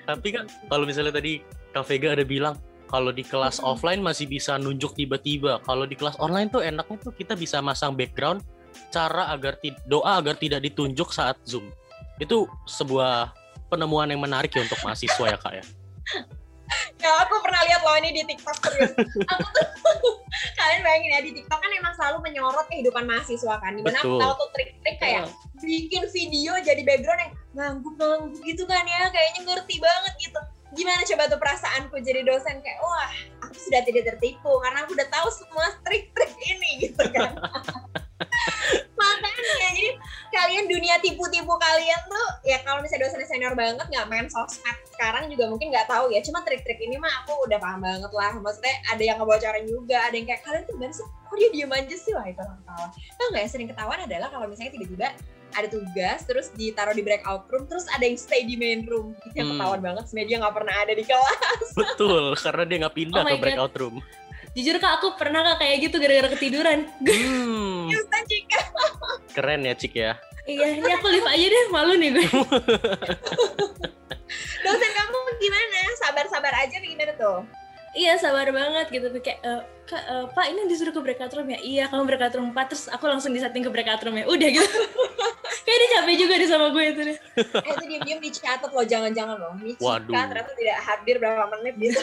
[0.08, 1.44] Tapi kan kalau misalnya tadi
[1.76, 2.56] Kak Vega ada bilang
[2.88, 3.68] kalau di kelas Mm-mm.
[3.68, 5.60] offline masih bisa nunjuk tiba-tiba.
[5.68, 8.40] Kalau di kelas online tuh enaknya tuh kita bisa masang background
[8.96, 9.60] cara agar
[9.92, 11.68] doa agar tidak ditunjuk saat Zoom.
[12.16, 13.36] Itu sebuah
[13.68, 15.66] penemuan yang menarik ya untuk mahasiswa ya Kak ya.
[17.02, 18.94] Ya aku pernah lihat loh ini di TikTok serius.
[19.26, 19.66] aku tuh
[20.60, 23.74] kalian bayangin ya di TikTok kan emang selalu menyorot kehidupan mahasiswa kan.
[23.74, 24.22] Di mana aku Betul.
[24.22, 25.24] tahu tuh trik-trik kayak
[25.62, 29.10] bikin video jadi background yang ngangguk-ngangguk gitu kan ya.
[29.10, 30.40] Kayaknya ngerti banget gitu.
[30.72, 33.12] Gimana coba tuh perasaanku jadi dosen kayak wah
[33.44, 37.34] aku sudah tidak tertipu karena aku udah tahu semua trik-trik ini gitu kan.
[38.96, 39.90] Makanya jadi
[40.32, 45.34] kalian dunia tipu-tipu kalian tuh ya kalau misalnya dosen senior banget nggak main sosmed sekarang
[45.34, 48.70] juga mungkin nggak tahu ya cuma trik-trik ini mah aku udah paham banget lah maksudnya
[48.86, 51.96] ada yang ngebocorin juga ada yang kayak kalian tuh gimana sih kok dia diem aja
[51.98, 52.86] sih wah itu orang ketawa
[53.18, 55.08] tau nggak yang sering ketahuan adalah kalau misalnya tiba-tiba
[55.52, 59.34] ada tugas terus ditaruh di breakout room terus ada yang stay di main room itu
[59.36, 59.58] yang Hmm.
[59.58, 63.26] ketahuan banget sebenarnya dia nggak pernah ada di kelas Betul, karena dia nggak pindah Oh
[63.26, 63.42] ke God.
[63.42, 63.96] breakout room.
[64.52, 66.80] Jujur kak, aku pernah kak kayak gitu gara-gara ketiduran.
[67.02, 67.88] Hmm,
[69.32, 70.14] keren ya Cik ya.
[70.50, 72.26] Iya, ini aku live aja deh, malu nih gue.
[74.62, 77.44] dosen kamu gimana sabar-sabar aja apa gimana tuh
[77.92, 79.12] iya, sabar banget gitu.
[79.20, 81.60] Kayak, "Eh, kak, eh, pak ini disuruh ke breakout room ya?
[81.60, 84.24] Iya, kamu breakout room 4, terus aku langsung disetting ke breakout room ya.
[84.32, 84.64] Udah gitu.
[85.68, 87.18] kayak dia capek juga deh sama gue itu deh.
[87.68, 90.14] eh itu diam-diam dicatat loh jangan-jangan loh ini Cika Waduh.
[90.32, 92.02] ternyata tidak hadir berapa menit gitu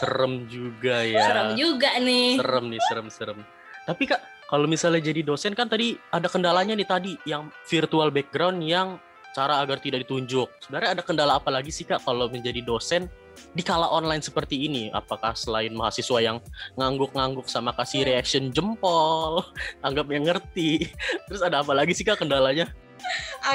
[0.00, 1.20] Serem juga ya.
[1.28, 2.40] Serem juga nih.
[2.40, 3.38] Serem nih, serem-serem.
[3.84, 8.58] Tapi Kak, kalau misalnya jadi dosen kan tadi ada kendalanya nih tadi yang virtual background
[8.66, 8.98] yang
[9.30, 10.50] cara agar tidak ditunjuk.
[10.58, 13.06] Sebenarnya ada kendala apa lagi sih Kak kalau menjadi dosen
[13.54, 14.90] di kala online seperti ini?
[14.90, 16.42] Apakah selain mahasiswa yang
[16.74, 19.46] ngangguk-ngangguk sama kasih reaction jempol,
[19.86, 20.90] anggap yang ngerti,
[21.30, 22.66] terus ada apa lagi sih Kak kendalanya?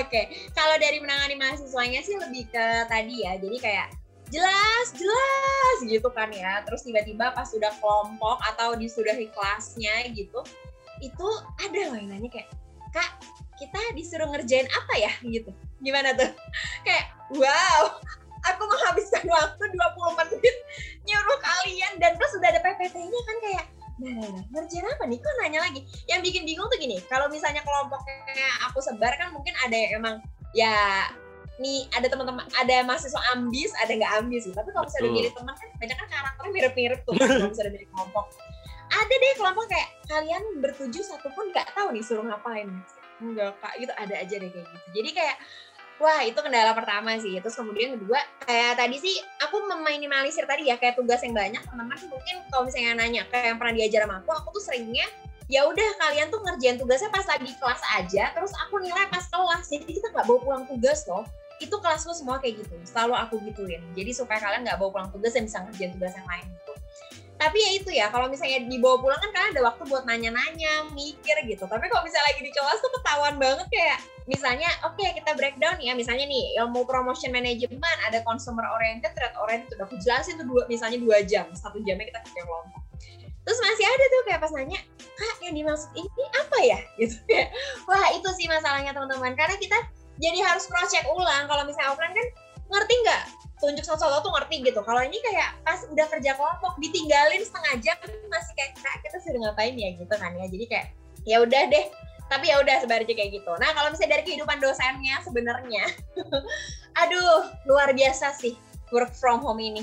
[0.01, 3.37] Oke, kalau dari menangani mahasiswanya sih lebih ke tadi ya.
[3.37, 3.87] Jadi kayak
[4.33, 6.65] jelas, jelas gitu kan ya.
[6.65, 10.41] Terus tiba-tiba pas sudah kelompok atau disudahi kelasnya gitu,
[11.03, 11.27] itu
[11.59, 12.49] ada loh yang nanya kayak,
[12.91, 13.19] Kak,
[13.59, 15.51] kita disuruh ngerjain apa ya gitu.
[15.83, 16.31] Gimana tuh?
[16.87, 17.81] Kayak, wow,
[18.45, 20.55] aku menghabiskan waktu 20 menit
[21.03, 25.23] nyuruh kalian dan terus sudah ada PPT-nya kan kayak Nah, nah, nah, ngerjain apa nih?
[25.23, 25.79] Kok nanya lagi?
[26.11, 30.15] Yang bikin bingung tuh gini, kalau misalnya kelompoknya aku sebar kan mungkin ada yang emang
[30.51, 31.07] ya
[31.55, 35.55] nih ada teman-teman ada mahasiswa ambis ada nggak ambis sih tapi kalau misalnya milih teman
[35.55, 38.25] kan banyak kan karakternya mirip-mirip tuh kalau misalnya milih kelompok
[38.91, 42.69] ada deh kelompok kayak kalian bertujuh satu pun nggak tahu nih suruh ngapain.
[43.21, 43.73] Enggak kak.
[43.81, 44.87] Gitu ada aja deh kayak gitu.
[45.01, 45.37] Jadi kayak
[45.97, 47.33] wah itu kendala pertama sih.
[47.41, 51.97] Terus kemudian kedua kayak tadi sih aku meminimalisir tadi ya kayak tugas yang banyak teman-teman
[52.11, 55.07] mungkin kalau misalnya nanya kayak yang pernah diajar sama aku aku tuh seringnya
[55.45, 59.65] ya udah kalian tuh ngerjain tugasnya pas lagi kelas aja terus aku nilai pas kelas.
[59.71, 61.25] Jadi kita nggak bawa pulang tugas loh.
[61.63, 63.81] Itu kelas lu semua kayak gitu selalu aku gituin.
[63.95, 66.74] Jadi supaya kalian nggak bawa pulang tugas dan bisa ngerjain tugas yang lain gitu
[67.35, 71.35] tapi ya itu ya kalau misalnya dibawa pulang kan kalian ada waktu buat nanya-nanya mikir
[71.43, 71.67] gitu.
[71.67, 75.91] Tapi kalau misalnya lagi di kelas tuh ketahuan banget kayak misalnya oke kita breakdown ya.
[75.91, 80.63] Misalnya nih ilmu promotion management ada consumer oriented trade oriented udah aku jelasin tuh dua
[80.71, 81.45] misalnya dua jam.
[81.51, 82.85] Satu jamnya kita kerja kelompok
[83.45, 84.79] terus masih ada tuh kayak pas nanya
[85.15, 86.79] kak yang dimaksud ini apa ya?
[86.99, 87.45] Gitu ya
[87.85, 89.37] wah itu sih masalahnya teman-teman.
[89.37, 89.77] Karena kita
[90.17, 91.45] jadi harus cross check ulang.
[91.45, 92.27] Kalau misalnya offline kan
[92.65, 93.23] ngerti nggak
[93.65, 94.79] tunjuk satu-satu tuh ngerti gitu.
[94.85, 97.97] Kalau ini kayak pas udah kerja kelompok ditinggalin setengah jam
[98.29, 99.89] masih kayak kak kita sudah ngapain ya?
[99.97, 100.45] Gitu kan ya.
[100.45, 100.87] Jadi kayak
[101.25, 101.85] ya udah deh.
[102.25, 103.51] Tapi ya udah sebenarnya kayak gitu.
[103.57, 105.85] Nah kalau misalnya dari kehidupan dosennya sebenarnya
[107.01, 108.53] aduh luar biasa sih
[108.93, 109.81] work from home ini.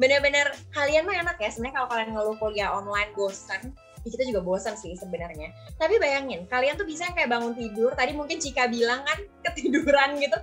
[0.00, 3.72] Bener-bener kalian mah enak ya sebenarnya kalau kalian ngeluh kuliah online bosan
[4.04, 5.52] ya kita juga bosan sih sebenarnya.
[5.80, 10.36] Tapi bayangin kalian tuh bisa kayak bangun tidur tadi mungkin Cika bilang kan ketiduran gitu.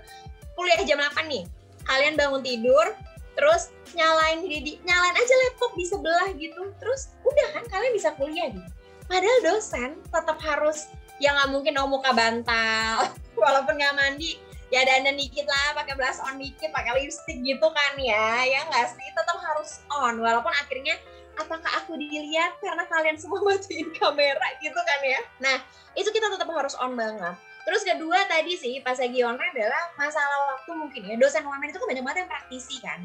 [0.58, 2.94] Kuliah jam 8 nih kalian bangun tidur
[3.32, 6.70] terus nyalain di, nyalain aja laptop di sebelah gitu.
[6.78, 8.72] Terus udah kan kalian bisa kuliah gitu
[9.12, 10.88] padahal dosen tetap harus
[11.20, 13.12] ya nggak mungkin dong muka bantal.
[13.44, 14.40] Walaupun nggak mandi
[14.72, 18.96] ya dandan dikit lah pakai blush on dikit pakai lipstick gitu kan ya ya nggak
[18.96, 19.08] sih?
[19.12, 20.96] Tetap harus on walaupun akhirnya
[21.36, 25.22] apakah aku dilihat karena kalian semua matiin kamera gitu kan ya.
[25.44, 25.58] Nah
[26.00, 30.40] itu kita tetap harus on banget terus kedua tadi sih pas lagi online adalah masalah
[30.56, 33.02] waktu mungkin ya dosen online itu kan banyak banget yang praktisi kan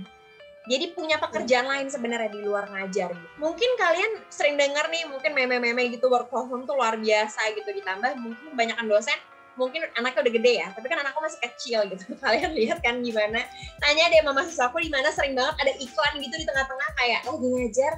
[0.67, 3.29] jadi punya pekerjaan lain sebenarnya di luar ngajar gitu.
[3.39, 7.71] Mungkin kalian sering dengar nih, mungkin meme-meme gitu work from home tuh luar biasa gitu.
[7.71, 9.15] Ditambah mungkin kebanyakan dosen,
[9.55, 12.05] mungkin anaknya udah gede ya, tapi kan anakku masih kecil gitu.
[12.23, 13.47] Kalian lihat kan gimana?
[13.79, 17.47] Tanya deh sama mahasiswaku di mana sering banget ada iklan gitu di tengah-tengah kayak lagi
[17.47, 17.93] ngajar,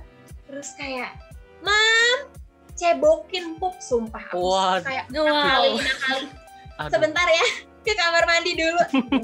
[0.45, 1.11] terus kayak,
[1.65, 2.19] Mam,
[2.77, 4.29] cebokin pup, sumpah.
[4.29, 4.45] Aku
[4.85, 5.25] kayak Wow.
[5.25, 6.23] kali kali
[6.79, 6.93] Aduh.
[6.95, 7.47] sebentar ya
[7.87, 8.83] ke kamar mandi dulu.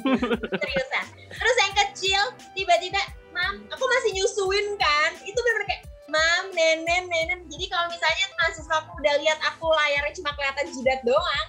[0.63, 1.05] Seriusan.
[1.31, 2.23] Terus yang kecil
[2.57, 3.01] tiba-tiba
[3.35, 5.11] mam aku masih nyusuin kan?
[5.23, 7.41] Itu bener kayak mam nenek nenek.
[7.51, 11.49] Jadi kalau misalnya mahasiswa aku udah lihat aku layarnya cuma kelihatan jidat doang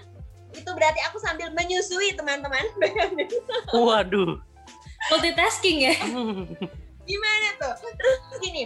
[0.55, 2.63] itu berarti aku sambil menyusui teman-teman.
[3.75, 4.39] Waduh.
[5.11, 5.95] Multitasking ya.
[7.05, 7.75] gimana tuh?
[7.85, 8.65] Terus gini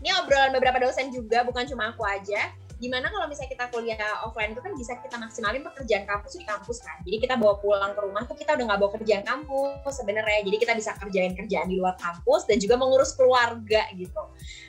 [0.00, 4.52] ini obrolan beberapa dosen juga bukan cuma aku aja gimana kalau misalnya kita kuliah offline
[4.52, 7.00] itu kan bisa kita maksimalin pekerjaan kampus di kampus kan.
[7.08, 10.44] Jadi kita bawa pulang ke rumah tuh kita udah nggak bawa kerjaan kampus sebenarnya.
[10.44, 14.22] Jadi kita bisa kerjain kerjaan di luar kampus dan juga mengurus keluarga gitu.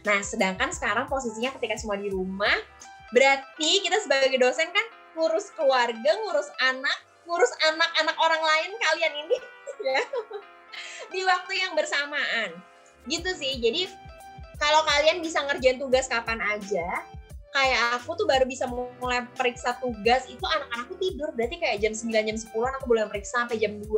[0.08, 2.56] Nah sedangkan sekarang posisinya ketika semua di rumah
[3.12, 9.38] berarti kita sebagai dosen kan ngurus keluarga ngurus anak ngurus anak-anak orang lain kalian ini
[9.84, 10.02] ya
[11.14, 12.56] di waktu yang bersamaan.
[13.04, 13.60] Gitu sih.
[13.60, 13.92] Jadi
[14.56, 17.04] kalau kalian bisa ngerjain tugas kapan aja
[17.58, 22.14] kayak aku tuh baru bisa mulai periksa tugas itu anak-anakku tidur berarti kayak jam 9
[22.14, 23.90] jam 10 aku boleh periksa sampai jam 2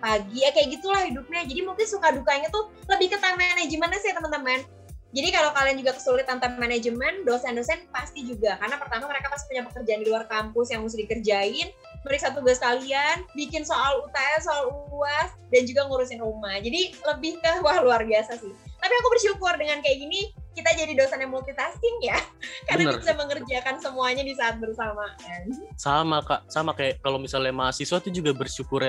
[0.00, 4.16] pagi ya kayak gitulah hidupnya jadi mungkin suka dukanya tuh lebih ke time manajemennya sih
[4.16, 4.64] teman-teman
[5.12, 8.56] jadi kalau kalian juga kesulitan time manajemen, dosen-dosen pasti juga.
[8.56, 11.68] Karena pertama mereka pasti punya pekerjaan di luar kampus yang mesti dikerjain,
[12.08, 16.56] meriksa tugas kalian, bikin soal UTS, soal UAS, dan juga ngurusin rumah.
[16.64, 18.56] Jadi lebih ke, wah luar biasa sih.
[18.56, 22.18] Tapi aku bersyukur dengan kayak gini, kita jadi dosen yang multitasking ya.
[22.68, 23.00] Karena Bener.
[23.00, 25.42] bisa mengerjakan semuanya di saat bersamaan.
[25.80, 28.84] Sama kak, sama kayak kalau misalnya mahasiswa tuh juga bersyukur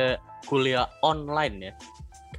[0.48, 1.74] kuliah online ya.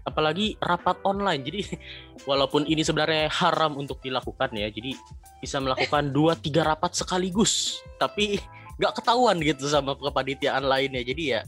[0.05, 1.43] Apalagi rapat online.
[1.43, 1.61] Jadi
[2.31, 4.69] walaupun ini sebenarnya haram untuk dilakukan ya.
[4.69, 4.97] Jadi
[5.41, 7.81] bisa melakukan dua tiga rapat sekaligus.
[7.97, 8.39] Tapi
[8.79, 11.01] nggak ketahuan gitu sama kepanitiaan lainnya.
[11.01, 11.41] Jadi ya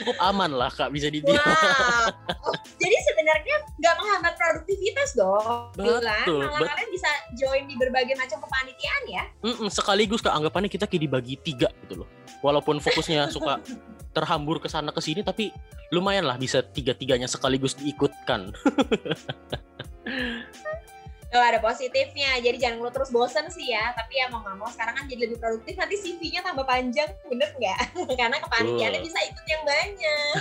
[0.00, 1.42] cukup aman lah kak bisa dibilang.
[1.44, 2.50] Wow.
[2.50, 5.70] Oh, jadi sebenarnya nggak menghambat produktivitas dong.
[5.76, 6.24] Betul, Dilan.
[6.48, 9.24] Malah bet- kalian bisa join di berbagai macam kepanitiaan ya.
[9.44, 12.08] Mm-mm, sekaligus kak anggapannya kita kayak dibagi tiga gitu loh.
[12.40, 13.60] Walaupun fokusnya suka
[14.14, 15.50] terhambur ke sana ke sini tapi
[15.90, 18.50] lumayan lah bisa tiga-tiganya sekaligus diikutkan.
[21.34, 22.38] Oh, ada positifnya.
[22.38, 23.90] Jadi jangan lu terus bosen sih ya.
[23.90, 25.74] Tapi ya mau nggak mau sekarang kan jadi lebih produktif.
[25.74, 27.78] Nanti CV-nya tambah panjang, bener nggak?
[28.22, 30.34] Karena kepanitiaannya bisa ikut yang banyak.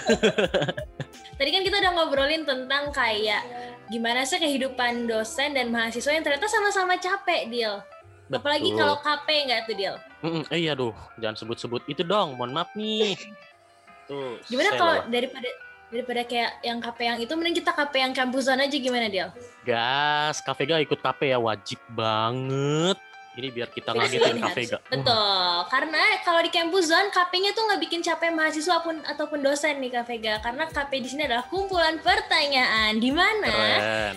[1.42, 3.42] Tadi kan kita udah ngobrolin tentang kayak
[3.90, 7.82] gimana sih kehidupan dosen dan mahasiswa yang ternyata sama-sama capek, Dil.
[8.30, 9.96] Apalagi kalau KP nggak tuh, Dil?
[10.24, 12.38] Mm-mm, eh iya duh, jangan sebut-sebut itu dong.
[12.38, 13.18] Mohon maaf nih.
[14.08, 14.36] Tuh.
[14.52, 15.48] Gimana kalau daripada
[15.94, 19.30] daripada kayak yang KP yang itu mending kita KP yang kampusan aja gimana, Dil?
[19.62, 22.98] gas, Kavega ikut KP ya wajib banget.
[23.34, 24.78] Ini biar kita ngagetin Kavega.
[24.78, 29.42] harus- Betul, karena kalau di campus zone KP-nya tuh nggak bikin capek mahasiswa pun ataupun
[29.42, 33.50] dosen nih Kak Vega, karena KP di sini adalah kumpulan pertanyaan di mana.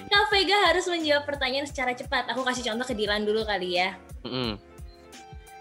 [0.02, 2.28] Kak Vega harus menjawab pertanyaan secara cepat.
[2.28, 3.96] Aku kasih contoh ke Dilan dulu kali ya.
[4.20, 4.60] Mm-mm.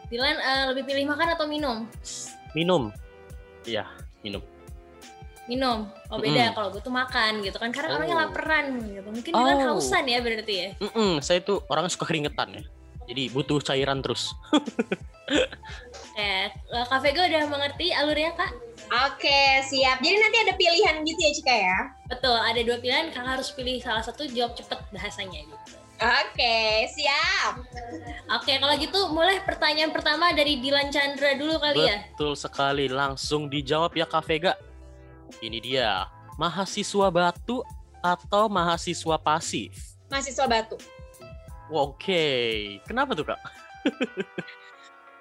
[0.05, 1.87] Dilan eh, lebih pilih makan atau minum?
[2.51, 2.91] Minum.
[3.63, 3.87] Iya,
[4.19, 4.43] minum.
[5.45, 5.85] Minum.
[6.09, 6.55] Oh beda Mm-mm.
[6.57, 8.21] kalau gue tuh makan gitu kan, karena orangnya Oh.
[8.25, 9.05] laparan gitu.
[9.05, 9.65] Mungkin Dilan Oh.
[9.77, 10.69] hausan ya berarti ya.
[10.81, 12.63] Mm-mm, saya tuh orangnya suka keringetan ya.
[13.05, 14.33] Jadi butuh cairan terus.
[16.15, 18.51] Eh, Kak Vega udah mengerti alurnya Kak?
[19.09, 19.99] Oke, siap.
[19.99, 21.79] Jadi nanti ada pilihan gitu ya, Cika ya?
[22.07, 25.75] Betul, ada dua pilihan, Kakak harus pilih salah satu, jawab cepet bahasanya gitu.
[25.95, 26.57] Oke,
[26.91, 27.61] siap.
[28.31, 32.03] Oke, kalau gitu mulai pertanyaan pertama dari Dilan Chandra dulu kali ya.
[32.11, 34.53] Betul sekali, langsung dijawab ya Kak Vega.
[35.41, 36.05] Ini dia,
[36.39, 37.65] mahasiswa batu
[38.03, 39.97] atau mahasiswa pasif?
[40.09, 40.77] Mahasiswa batu.
[41.73, 42.25] Oke,
[42.85, 43.39] kenapa tuh Kak?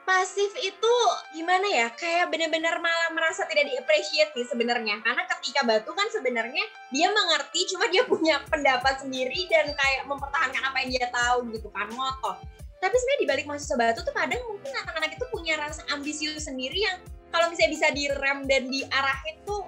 [0.05, 0.95] pasif itu
[1.33, 6.64] gimana ya kayak bener-bener malah merasa tidak di-appreciate nih sebenarnya karena ketika batu kan sebenarnya
[6.93, 11.73] dia mengerti cuma dia punya pendapat sendiri dan kayak mempertahankan apa yang dia tahu gitu
[11.73, 12.37] kan ngotot
[12.85, 16.85] tapi sebenarnya di balik mahasiswa batu tuh kadang mungkin anak-anak itu punya rasa ambisius sendiri
[16.85, 17.01] yang
[17.33, 19.64] kalau misalnya bisa direm dan diarahin tuh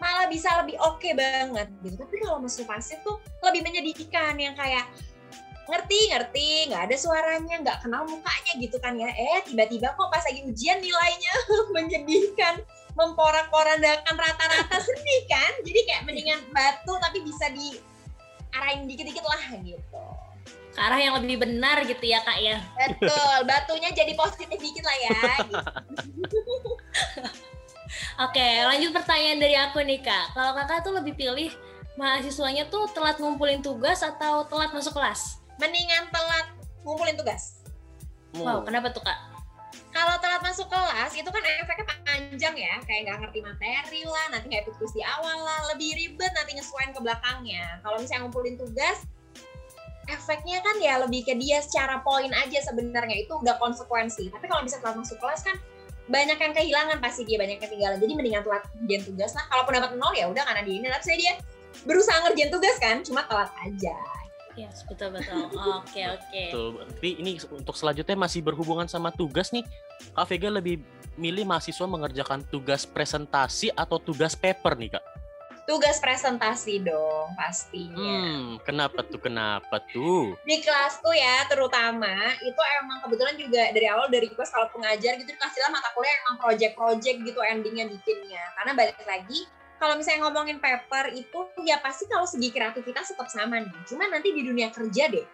[0.00, 4.88] malah bisa lebih oke banget gitu tapi kalau mahasiswa pasif tuh lebih menyedihkan yang kayak
[5.70, 10.24] ngerti ngerti nggak ada suaranya nggak kenal mukanya gitu kan ya eh tiba-tiba kok pas
[10.26, 11.34] lagi ujian nilainya
[11.76, 12.64] menyedihkan
[12.98, 20.04] memporak-porandakan rata-rata sedih kan jadi kayak mendingan batu tapi bisa diarahin dikit-dikit lah gitu
[20.70, 22.62] Ke arah yang lebih benar gitu ya kak ya.
[22.78, 25.58] betul batunya jadi positif dikit lah ya gitu.
[28.22, 30.36] Oke, lanjut pertanyaan dari aku nih kak.
[30.36, 31.50] Kalau kakak tuh lebih pilih
[31.98, 35.40] mahasiswanya tuh telat ngumpulin tugas atau telat masuk kelas?
[35.60, 36.46] mendingan telat
[36.82, 37.60] ngumpulin tugas.
[38.40, 39.30] Wow, kenapa tuh kak?
[39.90, 42.74] kalau telat masuk kelas itu kan efeknya panjang ya.
[42.86, 45.74] Kayak nggak ngerti materi lah nanti nggak ikut kuis di awal lah.
[45.74, 47.82] Lebih ribet nanti nyesuaiin ke belakangnya.
[47.82, 49.02] Kalau misalnya ngumpulin tugas
[50.10, 53.26] efeknya kan ya lebih ke dia secara poin aja sebenarnya.
[53.26, 54.30] Itu udah konsekuensi.
[54.30, 55.58] Tapi kalau bisa telat masuk kelas kan
[56.10, 59.72] banyak yang kehilangan pasti dia banyak yang ketinggalan jadi mendingan telat ngerjain tugas lah kalaupun
[59.78, 61.32] dapat nol ya udah karena dia ini tapi saya dia
[61.86, 63.94] berusaha ngerjain tugas kan cuma telat aja
[64.58, 65.46] Yes, betul betul.
[65.78, 66.42] Oke oke.
[66.50, 66.82] Betul.
[66.82, 69.62] Tapi ini untuk selanjutnya masih berhubungan sama tugas nih.
[70.12, 70.82] Kak Vega lebih
[71.14, 75.04] milih mahasiswa mengerjakan tugas presentasi atau tugas paper nih Kak?
[75.70, 79.22] Tugas presentasi dong pastinya Hmm, kenapa tuh?
[79.22, 80.34] Kenapa tuh?
[80.42, 85.30] di kelasku ya terutama itu emang kebetulan juga dari awal dari request kalau pengajar gitu
[85.30, 89.46] dikasihlah mata kuliah emang project-project gitu endingnya bikinnya karena balik lagi
[89.78, 94.34] kalau misalnya ngomongin paper itu ya pasti kalau segi kreativitas tetap sama nih cuma nanti
[94.34, 95.26] di dunia kerja deh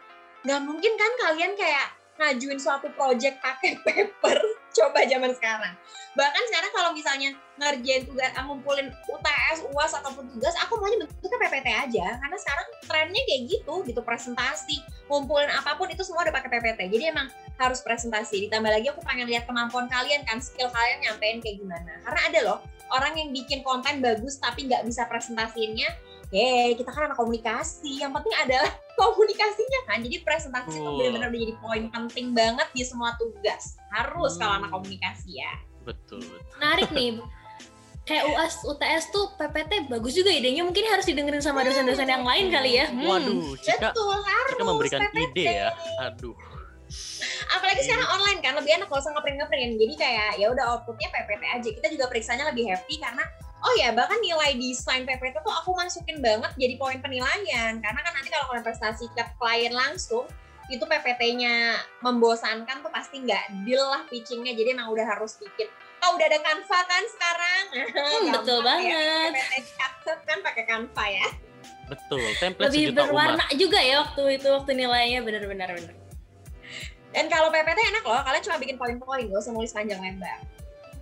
[0.45, 4.37] nggak mungkin kan kalian kayak ngajuin suatu project pakai paper
[4.77, 5.75] Coba zaman sekarang.
[6.17, 11.39] Bahkan sekarang kalau misalnya ngerjain tugas, ah, ngumpulin UTS, UAS ataupun tugas, aku maunya bentuknya
[11.49, 12.07] PPT aja.
[12.21, 16.93] Karena sekarang trennya kayak gitu, gitu presentasi, ngumpulin apa pun itu semua udah pakai PPT.
[16.93, 18.49] Jadi emang harus presentasi.
[18.49, 21.93] Ditambah lagi aku pengen lihat kemampuan kalian kan, skill kalian nyampein kayak gimana.
[22.05, 22.59] Karena ada loh
[22.93, 25.91] orang yang bikin konten bagus tapi nggak bisa presentasinya
[26.37, 28.05] Oke, kita kan anak komunikasi.
[28.05, 28.69] Yang penting adalah
[29.01, 29.99] komunikasinya kan.
[30.05, 30.97] Jadi presentasi itu Betul.
[31.01, 33.81] benar-benar menjadi poin penting banget di semua tugas.
[33.89, 35.53] Harus kalau anak komunikasi ya.
[35.89, 36.21] Betul.
[36.21, 36.61] betul.
[36.61, 37.25] Menarik nih.
[38.05, 40.61] Kayak UAS, UTS tuh PPT bagus juga idenya.
[40.61, 42.87] Mungkin harus didengerin sama dosen-dosen yang lain kali ya.
[42.93, 43.03] Hmm.
[43.03, 44.53] Waduh, Cika, Betul, harus.
[44.53, 45.41] Cika memberikan PPT.
[45.41, 45.71] ide ya.
[46.05, 46.37] Aduh.
[47.49, 49.73] Apalagi sekarang online kan, lebih enak kalau usah ngeprint-ngeprint.
[49.81, 51.69] Jadi kayak ya udah outputnya PPT aja.
[51.81, 53.25] Kita juga periksanya lebih happy karena
[53.59, 57.79] oh ya bahkan nilai desain PPT tuh aku masukin banget jadi poin penilaian.
[57.79, 60.25] Karena kan nanti kalau kalian prestasi ke klien langsung
[60.67, 65.71] itu PPT-nya membosankan tuh pasti nggak deal lah pitchingnya jadi emang udah harus bikin
[66.03, 67.63] oh udah ada Canva kan sekarang
[67.95, 69.31] Hmm, betul ya, banget.
[69.31, 71.29] PPT cakep kan pakai Canva ya
[71.87, 72.19] Betul.
[72.37, 73.11] Template Lebih sejuta umat.
[73.39, 75.95] berwarna juga ya waktu itu waktu nilainya benar-benar benar.
[77.15, 80.43] dan kalau PPT enak loh kalian cuma bikin poin-poin gak usah nulis panjang lebar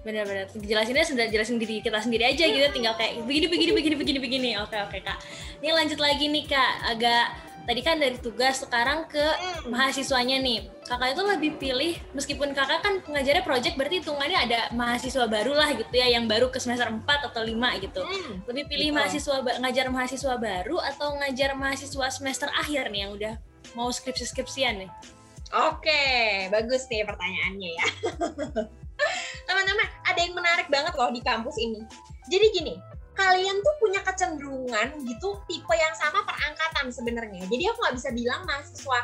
[0.05, 0.53] Benar-benar.
[0.53, 4.51] Jelasinnya sudah jelasin diri kita sendiri aja gitu, tinggal kayak begini begini begini begini begini.
[4.61, 5.17] Oke oke kak.
[5.64, 7.25] Ini lanjut lagi nih kak, agak
[7.64, 9.73] tadi kan dari tugas sekarang ke Hmm.
[9.73, 10.69] mahasiswanya nih.
[10.85, 15.73] Kakak itu lebih pilih meskipun kakak kan pengajarnya project berarti hitungannya ada mahasiswa baru lah
[15.73, 17.01] gitu ya yang baru ke semester 4
[17.33, 18.05] atau 5 gitu.
[18.05, 18.45] Hmm.
[18.45, 18.97] Lebih pilih Betul.
[19.01, 23.35] mahasiswa ngajar mahasiswa baru atau ngajar mahasiswa semester akhir nih yang udah
[23.73, 24.90] mau skripsi-skripsian nih.
[25.73, 26.05] Oke,
[26.53, 27.85] bagus nih pertanyaannya ya.
[29.48, 31.80] Teman-teman, ada yang menarik banget loh di kampus ini.
[32.30, 32.74] Jadi gini,
[33.14, 37.46] kalian tuh punya kecenderungan gitu tipe yang sama perangkatan sebenarnya.
[37.46, 38.98] Jadi aku nggak bisa bilang mahasiswa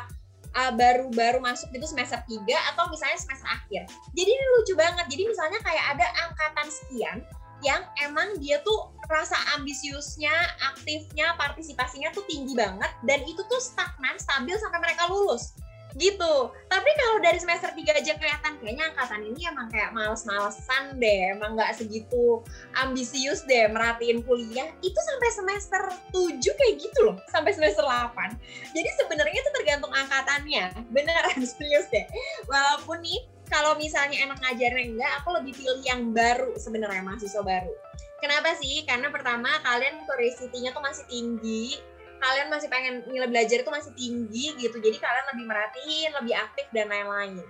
[0.57, 2.43] uh, baru-baru masuk gitu semester 3
[2.75, 3.87] atau misalnya semester akhir.
[4.15, 5.05] Jadi ini lucu banget.
[5.07, 7.17] Jadi misalnya kayak ada angkatan sekian
[7.61, 10.33] yang emang dia tuh rasa ambisiusnya,
[10.73, 15.53] aktifnya, partisipasinya tuh tinggi banget dan itu tuh stagnan, stabil sampai mereka lulus
[15.95, 16.33] gitu.
[16.71, 21.59] Tapi kalau dari semester 3 aja kelihatan kayaknya angkatan ini emang kayak males-malesan deh, emang
[21.59, 22.39] nggak segitu
[22.79, 24.71] ambisius deh merhatiin kuliah.
[24.79, 25.81] Itu sampai semester
[26.13, 28.37] 7 kayak gitu loh, sampai semester 8.
[28.71, 30.65] Jadi sebenarnya itu tergantung angkatannya.
[30.91, 32.05] Beneran serius deh.
[32.47, 37.75] Walaupun nih kalau misalnya enak ngajarnya enggak, aku lebih pilih yang baru sebenarnya mahasiswa baru.
[38.23, 38.85] Kenapa sih?
[38.85, 41.81] Karena pertama kalian curiosity-nya tuh masih tinggi,
[42.21, 44.77] kalian masih pengen nilai belajar itu masih tinggi gitu.
[44.77, 47.41] Jadi kalian lebih merhatiin lebih aktif dan lain-lain.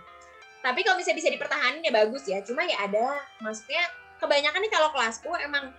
[0.64, 2.40] Tapi kalau misalnya bisa dipertahankan ya bagus ya.
[2.48, 3.84] Cuma ya ada maksudnya
[4.24, 5.76] kebanyakan nih kalau kelasku emang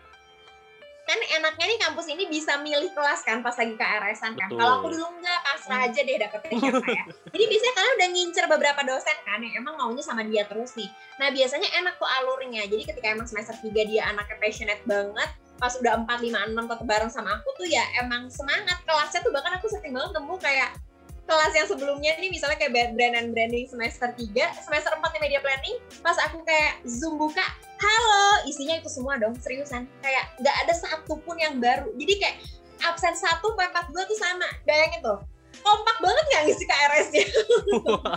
[1.03, 4.49] kan enaknya nih kampus ini bisa milih kelas kan pas lagi KRS-an kan.
[4.55, 7.05] Kalau aku dulu enggak pasrah aja deh dapetnya siapa ya.
[7.27, 10.87] Jadi biasanya kalian udah ngincer beberapa dosen kan yang emang maunya sama dia terus nih.
[11.19, 12.63] Nah biasanya enak tuh alurnya.
[12.71, 15.31] Jadi ketika emang semester 3 dia anaknya passionate banget
[15.63, 19.31] pas udah 4, 5, 6 tetap bareng sama aku tuh ya emang semangat kelasnya tuh
[19.31, 20.75] bahkan aku sering banget nemu kayak
[21.23, 24.27] kelas yang sebelumnya nih misalnya kayak brand and branding semester 3,
[24.59, 27.47] semester 4 nih media planning, pas aku kayak zoom buka,
[27.79, 29.87] halo, isinya itu semua dong, seriusan.
[30.03, 31.95] Kayak nggak ada satupun yang baru.
[31.95, 32.37] Jadi kayak
[32.83, 34.49] absen 1 sampai 42 tuh sama.
[34.67, 35.19] Bayangin tuh.
[35.63, 37.25] Kompak banget nggak ngisi KRS-nya?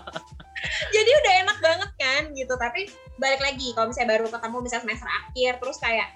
[0.95, 2.53] Jadi udah enak banget kan gitu.
[2.57, 2.89] Tapi
[3.21, 6.09] balik lagi kalau misalnya baru ketemu misalnya semester akhir terus kayak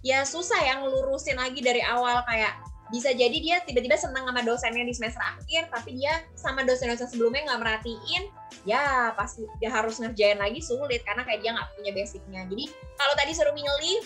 [0.00, 2.56] ya susah ya ngelurusin lagi dari awal kayak
[2.90, 7.46] bisa jadi dia tiba-tiba senang sama dosennya di semester akhir tapi dia sama dosen-dosen sebelumnya
[7.46, 8.26] nggak merhatiin
[8.66, 12.42] ya pasti dia harus ngerjain lagi sulit karena kayak dia nggak punya basicnya.
[12.50, 12.64] Jadi
[12.98, 14.02] kalau tadi suruh milih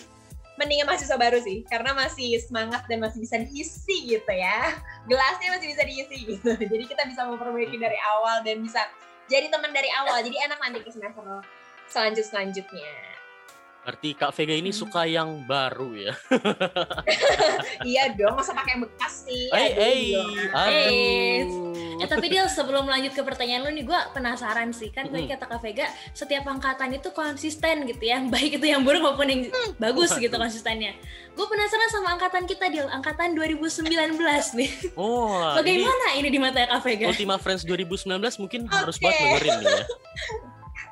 [0.55, 4.77] mendingan mahasiswa baru sih karena masih semangat dan masih bisa diisi gitu ya.
[5.09, 6.51] Gelasnya masih bisa diisi gitu.
[6.71, 8.85] Jadi kita bisa memperbaiki dari awal dan bisa
[9.25, 10.21] jadi teman dari awal.
[10.21, 11.41] Jadi enak nanti ke semester
[11.89, 13.14] selanjut selanjutnya
[13.85, 14.81] Berarti Kak Vega ini Hmm.
[14.81, 16.13] suka yang baru ya.
[17.85, 20.57] iya dong masa pakai yang bekas sih Eh, eh, gimana?
[20.57, 22.01] aduh.
[22.01, 25.33] Eh tapi dia sebelum lanjut ke pertanyaan lu nih gue penasaran sih kan tadi Mm-mm.
[25.33, 29.41] kata Kak Vega setiap angkatan itu konsisten gitu ya baik itu yang buruk maupun yang
[29.77, 30.97] bagus gitu konsistennya.
[31.31, 33.85] Gue penasaran sama angkatan kita di angkatan 2019
[34.55, 34.71] nih.
[34.97, 37.05] Oh, ini Bagaimana ini di mata Kak Vega?
[37.07, 39.05] Ultima Friends 2019 mungkin harus Oke.
[39.05, 39.83] banget dengerin nih ya.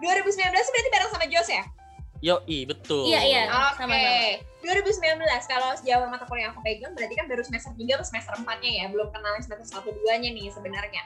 [0.03, 1.63] 2019 berarti bareng sama Jos ya
[2.23, 3.03] Yoi, betul.
[3.12, 3.83] Iya iya Oke.
[3.83, 4.39] sama-sama.
[4.63, 8.33] 2019 kalau sejauh mata kuliah yang aku pegang berarti kan baru semester 3 atau semester
[8.39, 11.03] 4-nya ya, belum kenal semester 1 2-nya nih sebenarnya.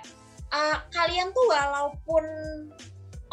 [0.54, 2.24] Eh, kalian tuh walaupun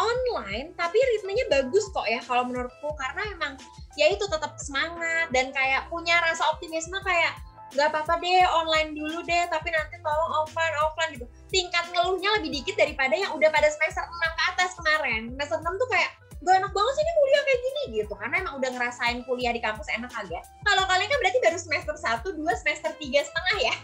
[0.00, 3.54] online tapi ritmenya bagus kok ya kalau menurutku karena emang
[3.94, 7.38] ya itu tetap semangat dan kayak punya rasa optimisme kayak
[7.74, 12.62] nggak apa-apa deh online dulu deh tapi nanti tolong offline offline gitu tingkat ngeluhnya lebih
[12.62, 16.10] dikit daripada yang udah pada semester 6 ke atas kemarin semester 6 tuh kayak
[16.44, 18.12] gak enak banget sih ini kuliah kayak gini gitu.
[18.14, 21.94] Karena emang udah ngerasain kuliah di kampus enak kagak kalau kalian kan berarti baru semester
[21.96, 23.74] 1, 2, semester tiga setengah ya.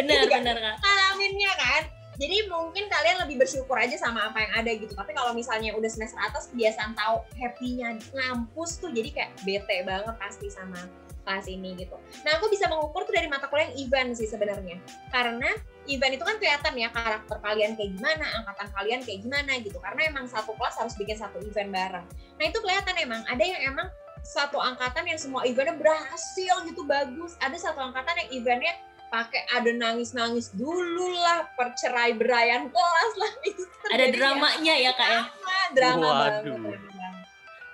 [0.00, 0.32] Benar Iya.
[0.40, 0.76] benar kak.
[0.84, 1.82] ngalaminnya kan.
[2.16, 4.92] Jadi mungkin kalian lebih bersyukur aja sama apa yang ada gitu.
[4.96, 10.16] Tapi kalau misalnya udah semester atas kebiasaan tahu happy-nya ngampus tuh jadi kayak bete banget
[10.16, 10.80] pasti sama
[11.26, 11.98] kelas ini gitu.
[12.22, 14.78] Nah aku bisa mengukur tuh dari mata kuliah yang event sih sebenarnya.
[15.10, 15.50] Karena
[15.90, 19.78] event itu kan kelihatan ya karakter kalian kayak gimana angkatan kalian kayak gimana gitu.
[19.82, 22.06] Karena emang satu kelas harus bikin satu event bareng.
[22.38, 23.26] Nah itu kelihatan emang.
[23.26, 23.90] Ada yang emang
[24.22, 27.34] satu angkatan yang semua eventnya berhasil gitu bagus.
[27.42, 28.74] Ada satu angkatan yang eventnya
[29.06, 35.08] pakai ada nangis-nangis dulu lah percerai beraian kelas lah itu ada terjadi dramanya ya kak
[35.08, 35.22] ya?
[35.22, 36.18] Drama, drama Waduh.
[36.18, 37.26] banget drama banget.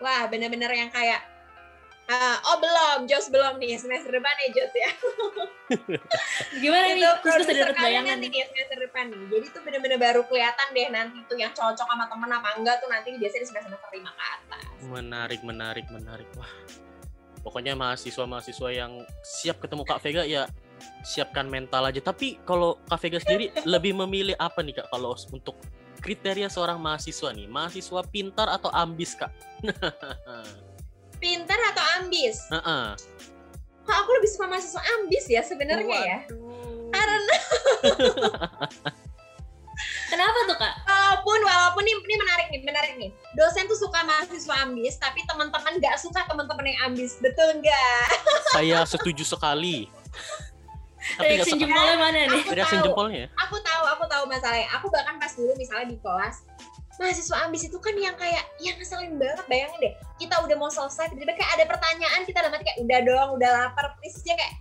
[0.02, 1.31] wah bener-bener yang kayak
[2.12, 4.90] ah, oh belum Jos belum nih semester depan ya Jos ya
[6.62, 9.46] gimana nih itu khusus produser dapat kalian bayangan nanti nih nih semester depan nih jadi
[9.48, 13.16] tuh bener-bener baru kelihatan deh nanti tuh yang cocok sama temen apa enggak tuh nanti
[13.16, 16.26] biasanya di semester semester lima ke atas Menarik, menarik, menarik.
[16.34, 16.50] Wah.
[17.42, 20.46] Pokoknya mahasiswa-mahasiswa yang siap ketemu Kak Vega ya
[21.02, 21.98] siapkan mental aja.
[22.02, 25.58] Tapi kalau Kak Vega sendiri lebih memilih apa nih Kak kalau untuk
[26.02, 27.46] kriteria seorang mahasiswa nih?
[27.50, 29.30] Mahasiswa pintar atau ambis Kak?
[31.22, 32.42] pintar atau ambis?
[32.50, 32.86] Heeh.
[33.82, 36.18] kok aku lebih suka mahasiswa ambis ya sebenarnya ya?
[36.92, 37.36] Karena
[40.10, 40.74] kenapa tuh kak?
[40.86, 43.10] Walaupun walaupun ini, ini menarik nih menarik nih.
[43.34, 47.18] Dosen tuh suka mahasiswa ambis tapi teman-teman nggak suka teman-teman yang ambis.
[47.18, 48.06] Betul nggak?
[48.54, 49.86] Saya setuju sekali.
[51.18, 52.42] Tapi nggak reaction jempolnya mana nih?
[52.46, 52.86] Aku Reaction tahu.
[52.94, 53.26] jempolnya?
[53.26, 53.28] Ya?
[53.34, 54.68] aku tahu aku tahu masalahnya.
[54.78, 56.46] Aku bahkan pas dulu misalnya di kelas
[57.00, 59.94] mahasiswa ambis itu kan yang kayak yang ngeselin banget bayangin deh.
[60.20, 63.50] Kita udah mau selesai tiba-tiba kayak ada pertanyaan kita dalam hati kayak udah dong udah
[63.50, 63.96] lapar.
[64.00, 64.54] Please dia kayak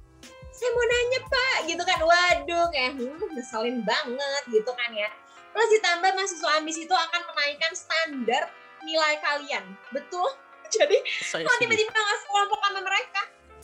[0.52, 1.58] saya mau nanya pak.
[1.68, 5.10] Gitu kan waduh kayak hmm, ngeselin banget gitu kan ya.
[5.52, 8.44] Plus ditambah mahasiswa ambis itu akan menaikkan standar
[8.88, 9.64] nilai kalian.
[9.92, 10.28] Betul?
[10.76, 11.68] Jadi Saya setuju.
[11.68, 13.22] tiba-tiba nggak sekelompok sama mereka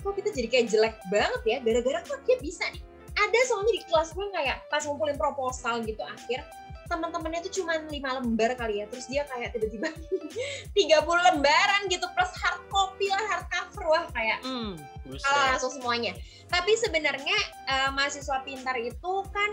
[0.07, 1.57] kok kita jadi kayak jelek banget ya?
[1.59, 2.79] Gara-gara kok dia bisa nih.
[3.17, 6.45] Ada soalnya di kelas gue kayak pas ngumpulin proposal gitu akhir
[6.87, 8.85] teman-temannya tuh cuma lima lembar kali ya.
[8.87, 9.91] Terus dia kayak tiba-tiba
[10.75, 15.23] 30 lembaran gitu plus hard copy lah hard cover wah kayak Hmm, buset.
[15.23, 16.15] kalau langsung semuanya.
[16.47, 19.51] Tapi sebenarnya eh, mahasiswa pintar itu kan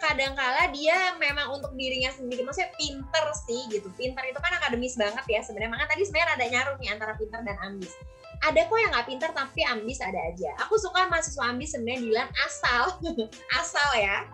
[0.00, 3.86] kadangkala dia memang untuk dirinya sendiri maksudnya pinter sih gitu.
[3.94, 5.70] Pinter itu kan akademis banget ya sebenarnya.
[5.70, 7.92] Makanya tadi sebenarnya ada nyaruh nih antara pinter dan ambis.
[8.40, 10.56] Ada kok yang nggak pinter tapi ambis ada aja.
[10.64, 12.96] Aku suka mahasiswa ambis sebenarnya Dilan asal
[13.60, 14.24] asal ya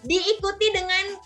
[0.00, 1.16] diikuti dengan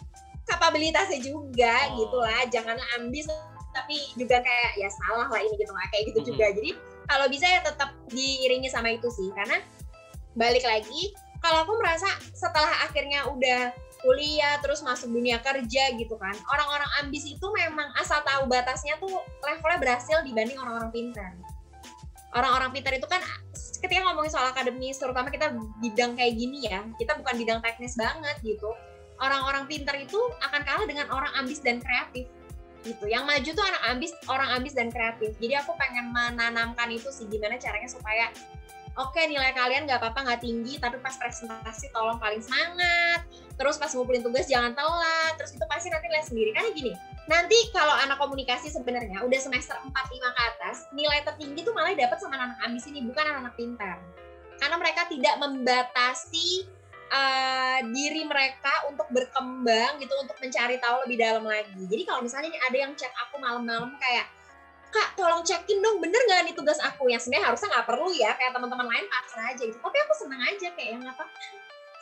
[0.44, 1.96] kapabilitasnya juga Oh.
[2.00, 3.28] gitu lah janganlah ambis
[3.74, 6.28] tapi juga kayak ya salah lah ini gitu nggak kayak gitu Mhm.
[6.30, 6.46] juga.
[6.54, 6.70] Jadi
[7.04, 9.28] kalau bisa ya tetap diiringi sama itu sih.
[9.34, 9.58] Karena
[10.38, 11.10] balik lagi
[11.42, 13.74] kalau aku merasa setelah akhirnya udah
[14.04, 19.08] kuliah terus masuk dunia kerja gitu kan orang-orang ambis itu memang asal tahu batasnya tuh
[19.40, 21.32] levelnya berhasil dibanding orang-orang pintar.
[22.34, 23.22] Orang-orang pintar itu kan
[23.80, 28.36] ketika ngomongin soal akademis terutama kita bidang kayak gini ya kita bukan bidang teknis banget
[28.44, 28.68] gitu
[29.22, 32.26] orang-orang pintar itu akan kalah dengan orang ambis dan kreatif.
[32.84, 33.04] Gitu.
[33.08, 35.32] Yang maju tuh anak ambis orang ambis dan kreatif.
[35.40, 38.28] Jadi aku pengen menanamkan itu sih gimana caranya supaya
[38.94, 43.24] oke nilai kalian nggak apa-apa nggak tinggi tapi pas presentasi tolong paling semangat.
[43.56, 45.32] Terus pas ngumpulin tugas jangan telat.
[45.40, 46.50] Terus itu pasti nanti lihat sendiri.
[46.52, 46.92] Kan gini
[47.24, 49.96] nanti kalau anak komunikasi sebenarnya udah semester 4 5
[50.36, 53.96] ke atas nilai tertinggi tuh malah dapat sama anak ambis ini bukan anak-anak pintar.
[54.60, 56.68] Karena mereka tidak membatasi
[57.10, 61.82] uh, diri mereka untuk berkembang gitu untuk mencari tahu lebih dalam lagi.
[61.88, 64.30] Jadi kalau misalnya nih ada yang chat aku malam-malam kayak
[64.94, 67.10] kak tolong cekin dong bener nggak nih tugas aku?
[67.10, 69.78] Yang sebenarnya harusnya nggak perlu ya kayak teman-teman lain pasrah aja gitu.
[69.80, 71.24] Tapi aku seneng aja kayak yang apa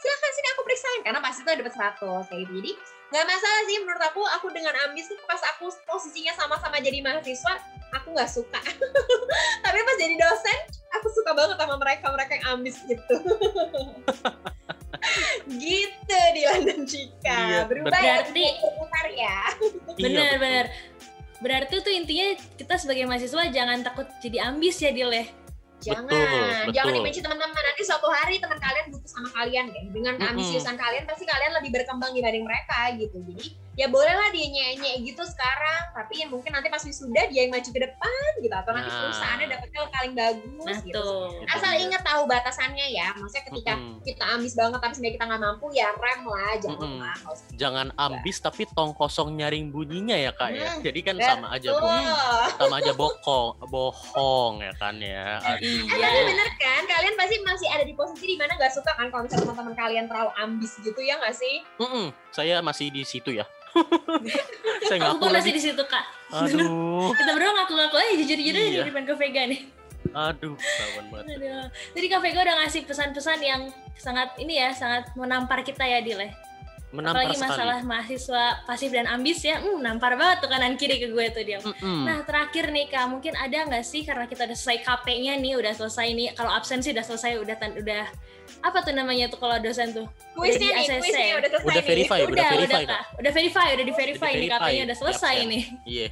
[0.02, 2.52] silahkan sini aku periksain karena pasti tuh dapat 100 kayak gitu.
[2.58, 2.72] Jadi
[3.12, 7.54] nggak masalah sih menurut aku aku dengan ambis tuh pas aku posisinya sama-sama jadi mahasiswa
[7.94, 8.60] aku nggak suka.
[9.64, 13.16] Tapi pas jadi dosen aku suka banget sama mereka mereka yang ambis gitu
[15.48, 19.38] gitu di London Cika Iya, berubah ya berarti- berputar ya
[19.92, 20.40] Iya, bener betul.
[20.40, 20.66] bener
[21.42, 25.26] berarti tuh intinya kita sebagai mahasiswa jangan takut jadi ambis ya Dil ya
[25.82, 27.02] Jangan, Betul, jangan betul.
[27.02, 27.58] dibenci teman-teman.
[27.58, 29.90] Nanti suatu hari teman kalian butuh sama kalian deh.
[29.90, 30.30] Dengan Mm-mm.
[30.30, 33.18] keambisiusan kalian, pasti kalian lebih berkembang dibanding mereka gitu.
[33.18, 37.52] Jadi ya bolehlah dia nyek gitu sekarang, tapi ya mungkin nanti pas wisuda dia yang
[37.52, 38.52] maju ke depan gitu.
[38.52, 39.00] Atau nanti Nah.
[39.08, 41.00] perusahaannya dapetnya paling bagus nah gitu.
[41.00, 43.08] tuh Asal ingat tahu batasannya ya.
[43.16, 44.04] Maksudnya ketika Mm-mm.
[44.04, 47.14] kita ambis banget tapi sebenarnya kita nggak mampu ya rem lah, jangan lah.
[47.16, 47.46] Nggak usah.
[47.56, 50.68] Jangan ambis tapi tong kosong nyaring bunyinya ya kak ya.
[50.68, 52.04] Hmm, Jadi kan sama aja Betul.
[52.60, 55.40] sama aja bokong, bohong ya kan ya.
[55.56, 58.92] Eh, iya tapi bener kan, kalian pasti masih ada di posisi di mana nggak suka
[58.94, 61.64] kan kalau misalnya teman-teman kalian terlalu ambis gitu ya nggak sih?
[61.80, 63.48] Mm-mm, saya masih di situ ya.
[64.84, 65.36] Saya Aku ngaku pun lagi.
[65.38, 66.04] masih di situ kak.
[66.30, 68.82] Aduh, Kita berdua ngaku-ngaku aja jujur-jujur Iya.
[68.82, 69.60] di depan ke Vega nih.
[70.12, 71.24] aduh, kawan banget.
[71.36, 71.64] Aduh.
[71.94, 73.62] Jadi Kak Vega udah ngasih pesan-pesan yang
[73.94, 76.28] sangat ini ya, sangat menampar kita ya Dile.
[76.92, 77.48] Menampar Apalagi sekali.
[77.48, 81.40] masalah mahasiswa pasif dan ambis ya, hmm, nampar banget tuh kanan kiri ke gue tuh
[81.40, 81.56] dia.
[81.58, 82.04] Mm-mm.
[82.04, 85.72] Nah terakhir nih kak, mungkin ada nggak sih karena kita udah selesai KP-nya nih, udah
[85.72, 86.28] selesai nih.
[86.32, 88.04] Kalau absen sih udah selesai, udah tan- udah
[88.60, 90.04] apa tuh namanya tuh kalau dosen tuh?
[90.32, 91.00] Kuisnya Udah nih, ACC.
[91.00, 91.88] kuisnya udah selesai Udah nih.
[91.88, 94.96] verify, udah udah, verify, udah kak, udah verify, udah di verify nih verify, KP-nya udah
[94.98, 95.62] selesai siap, nih.
[95.88, 96.08] Iya.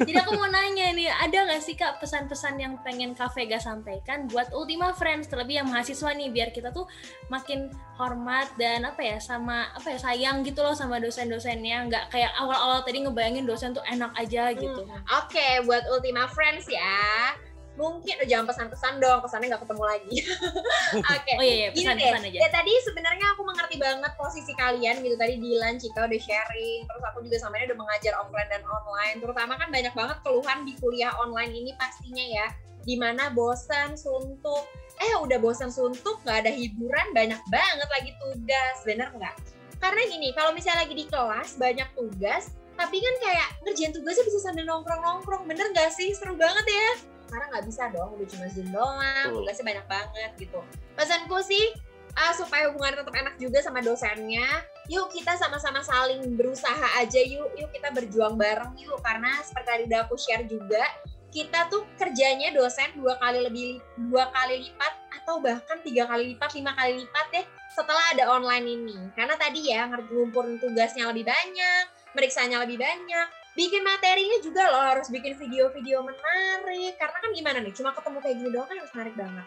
[0.00, 4.26] Jadi aku mau nanya nih, ada nggak sih kak pesan-pesan yang pengen Kak Vega sampaikan
[4.28, 6.88] buat Ultima Friends, terlebih yang mahasiswa nih, biar kita tuh
[7.28, 7.70] makin
[8.00, 12.82] hormat dan apa ya sama apa ya sayang gitu loh sama dosen-dosennya, nggak kayak awal-awal
[12.82, 14.82] tadi ngebayangin dosen tuh enak aja gitu.
[15.22, 17.34] Oke, buat Ultima Friends ya.
[17.74, 20.16] Mungkin oh, jangan pesan-pesan dong, pesannya nggak ketemu lagi.
[21.18, 21.32] Oke.
[21.34, 22.38] Oh iya, iya Gini pesan-pesan deh, aja.
[22.46, 27.02] ya tadi sebenarnya aku mengerti banget posisi kalian gitu tadi Dilan, Cika udah sharing, terus
[27.02, 29.16] aku juga sama dia udah mengajar offline dan online.
[29.18, 32.46] Terutama kan banyak banget keluhan di kuliah online ini pastinya ya,
[32.86, 34.70] di mana bosan, suntuk,
[35.02, 39.34] eh udah bosan suntuk, nggak ada hiburan, banyak banget lagi tugas, bener nggak?
[39.82, 44.38] Karena gini, kalau misalnya lagi di kelas banyak tugas, tapi kan kayak ngerjain tugasnya bisa
[44.42, 46.14] sambil nongkrong-nongkrong, bener nggak sih?
[46.14, 47.13] Seru banget ya.
[47.34, 49.42] Sekarang nggak bisa dong, udah cuma zoom doang, Betul.
[49.42, 50.60] tugasnya banyak banget gitu.
[50.94, 51.66] Pesanku sih,
[52.14, 54.46] ah, supaya hubungan tetap enak juga sama dosennya,
[54.86, 59.82] yuk kita sama-sama saling berusaha aja yuk, yuk kita berjuang bareng yuk, karena seperti tadi
[59.90, 60.86] udah aku share juga,
[61.34, 66.54] kita tuh kerjanya dosen dua kali lebih dua kali lipat atau bahkan tiga kali lipat,
[66.54, 68.98] lima kali lipat deh setelah ada online ini.
[69.18, 75.06] Karena tadi ya ngumpulin tugasnya lebih banyak, meriksanya lebih banyak, bikin materinya juga loh harus
[75.10, 76.94] bikin video-video menarik.
[76.98, 79.46] Karena kan gimana nih, cuma ketemu kayak gini doang kan harus menarik banget.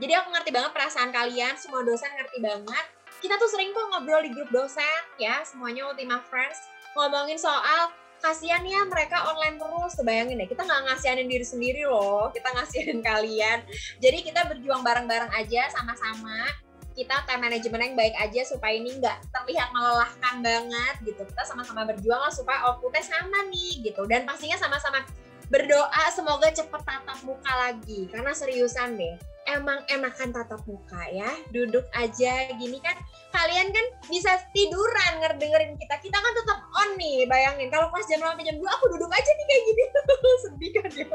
[0.00, 2.86] Jadi aku ngerti banget perasaan kalian, semua dosen ngerti banget.
[3.20, 6.60] Kita tuh sering kok ngobrol di grup dosen ya, semuanya Ultima Friends,
[6.92, 9.92] ngomongin soal kasihan ya mereka online terus.
[9.96, 13.64] Kebayangin deh, kita nggak ngasihanin diri sendiri loh, kita ngasihin kalian.
[14.00, 16.65] Jadi kita berjuang bareng-bareng aja sama-sama.
[16.96, 21.22] Kita time management yang baik aja supaya ini nggak terlihat melelahkan banget gitu.
[21.28, 24.08] Kita sama-sama berjuang lah supaya outputnya sama nih gitu.
[24.08, 25.04] Dan pastinya sama-sama
[25.52, 28.08] berdoa semoga cepet tatap muka lagi.
[28.10, 29.14] Karena seriusan deh,
[29.46, 31.30] emang enakan tatap muka ya.
[31.54, 32.96] Duduk aja gini kan
[33.30, 35.94] kalian kan bisa tiduran ngedengerin kita.
[36.02, 37.70] Kita kan tetap on nih, bayangin.
[37.70, 39.82] Kalau pas jam 8 jam 2 aku duduk aja nih kayak gini.
[40.42, 41.06] Sedih kan ya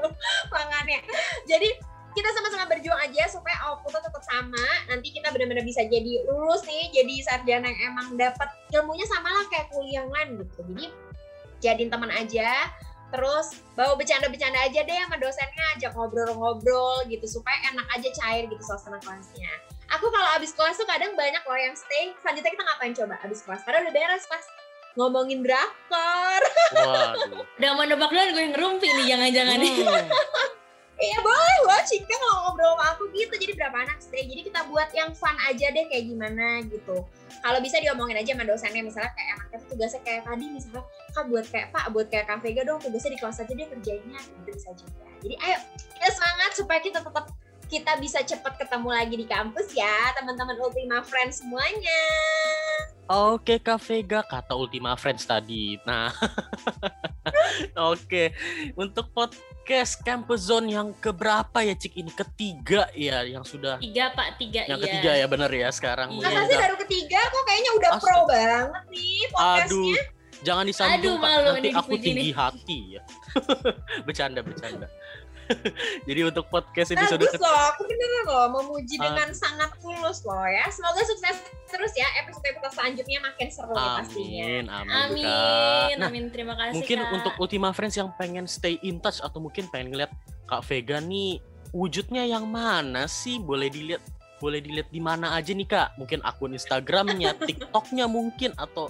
[0.48, 1.00] tangannya.
[1.50, 1.70] Jadi
[2.12, 4.66] kita sama-sama berjuang aja supaya outputnya tetap sama.
[4.92, 9.46] Nanti kita benar-benar bisa jadi lulus nih, jadi sarjana yang emang dapat ilmunya sama lah
[9.48, 10.62] kayak kuliah lain gitu.
[10.72, 10.86] Jadi
[11.62, 12.68] jadiin teman aja,
[13.14, 18.64] terus bawa bercanda-bercanda aja deh sama dosennya, ajak ngobrol-ngobrol gitu supaya enak aja cair gitu
[18.64, 19.52] suasana kelasnya.
[20.00, 22.16] Aku kalau abis kelas tuh kadang banyak loh yang stay.
[22.24, 23.62] Selanjutnya kita ngapain coba abis kelas?
[23.68, 24.44] Karena udah beres pas
[24.96, 26.42] ngomongin drakor.
[26.76, 27.44] Waduh.
[27.60, 29.76] Udah mau nebak duluan gue ngerumpi nih jangan-jangan nih.
[29.84, 30.60] Hmm.
[31.02, 33.34] Iya boleh loh, Cika kalau ngobrol sama aku gitu.
[33.34, 34.22] Jadi berapa anak stay?
[34.30, 37.02] Jadi kita buat yang fun aja deh kayak gimana gitu.
[37.42, 38.86] Kalau bisa diomongin aja sama dosennya.
[38.86, 40.86] Misalnya kayak anaknya tuh tugasnya kayak tadi misalnya,
[41.18, 44.22] Kak buat kayak Pak, buat kayak Vega dong tugasnya di kelas aja deh kerjainnya.
[44.22, 45.06] Gitu bisa juga.
[45.26, 45.58] Jadi ayo
[45.98, 47.26] kita semangat supaya kita tetap
[47.72, 52.04] kita bisa cepat ketemu lagi di kampus ya teman-teman Ultima Friends semuanya.
[53.12, 55.76] Oke Kak Vega, kata Ultima Friends tadi.
[55.84, 56.16] Nah,
[57.92, 58.32] oke.
[58.80, 62.12] Untuk podcast Campus Zone yang keberapa ya Cik ini?
[62.16, 63.84] Ketiga ya yang sudah.
[63.84, 64.86] Tiga pak, tiga Yang iya.
[64.88, 66.16] ketiga ya bener ya sekarang.
[66.16, 66.24] Iya.
[66.24, 68.08] Masa sih baru ketiga kok kayaknya udah Astaga.
[68.08, 69.68] pro banget nih podcastnya.
[69.68, 69.96] Aduh,
[70.48, 71.32] jangan disambung Aduh, Pak.
[71.44, 72.36] Nanti aku tinggi nih.
[72.40, 73.02] hati ya.
[74.08, 74.88] bercanda, bercanda.
[76.08, 79.06] Jadi untuk podcast episode Bagus loh, aku beneran loh memuji Aduh.
[79.12, 80.66] dengan sangat tulus loh ya.
[80.72, 81.38] Semoga sukses
[81.72, 84.44] terus ya episode-episode selanjutnya makin seru nih pastinya.
[84.44, 84.92] Amin, amin.
[84.92, 86.24] Amin, Nah, amin.
[86.30, 87.12] Terima kasih mungkin Kak.
[87.16, 90.12] untuk Ultima Friends yang pengen stay in touch atau mungkin pengen ngeliat
[90.48, 91.40] Kak Vega nih
[91.72, 93.40] wujudnya yang mana sih?
[93.40, 94.04] Boleh dilihat
[94.42, 96.02] boleh dilihat di mana aja nih Kak?
[96.02, 98.90] Mungkin akun Instagramnya, TikToknya mungkin atau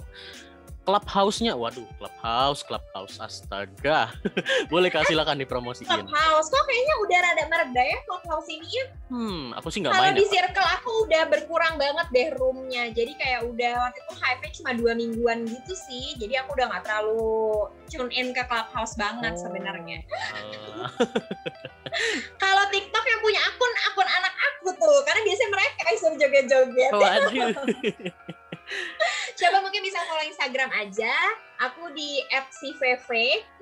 [0.82, 1.54] Clubhouse-nya.
[1.54, 3.16] Waduh, Clubhouse, Clubhouse.
[3.22, 4.10] Astaga.
[4.72, 5.86] boleh Kak silakan dipromosiin.
[5.86, 8.84] Clubhouse kok kayaknya udah rada mereda ya Clubhouse ini ya.
[9.06, 10.30] Hmm, aku sih nggak Kalau main di ya.
[10.42, 12.90] Circle aku udah berkurang banget deh roomnya.
[12.90, 16.18] Jadi kayak udah waktu itu hype cuma dua mingguan gitu sih.
[16.18, 19.38] Jadi aku udah nggak terlalu tune in ke Clubhouse banget Oh.
[19.38, 20.02] sebenarnya.
[20.34, 20.90] Ah,
[22.42, 26.90] Kalau TikTok yang punya akun akun anak aku tuh, karena biasanya mereka yang suruh joget-joget.
[26.90, 27.52] Waduh.
[29.72, 31.16] Mungkin bisa follow Instagram aja.
[31.64, 33.08] Aku di @cvv.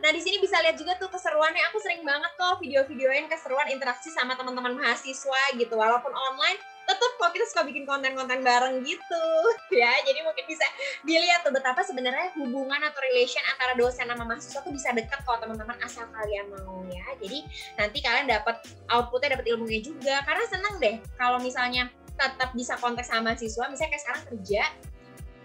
[0.02, 1.62] Nah, di sini bisa lihat juga tuh keseruannya.
[1.70, 5.70] Aku sering banget kok video-videoin keseruan interaksi sama teman-teman mahasiswa gitu.
[5.78, 9.26] Walaupun online, tetap kok kita suka bikin konten-konten bareng gitu
[9.78, 10.66] ya jadi mungkin bisa
[11.06, 15.38] dilihat tuh betapa sebenarnya hubungan atau relation antara dosen sama mahasiswa tuh bisa dekat kok
[15.38, 17.46] teman-teman asal kalian mau ya jadi
[17.78, 18.58] nanti kalian dapat
[18.90, 21.86] outputnya dapat ilmunya juga karena seneng deh kalau misalnya
[22.18, 24.62] tetap bisa kontak sama mahasiswa misalnya kayak sekarang kerja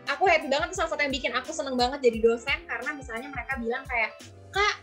[0.09, 1.31] aku happy banget salah satu yang bikin.
[1.33, 4.11] Aku seneng banget jadi dosen karena misalnya mereka bilang kayak
[4.53, 4.75] kak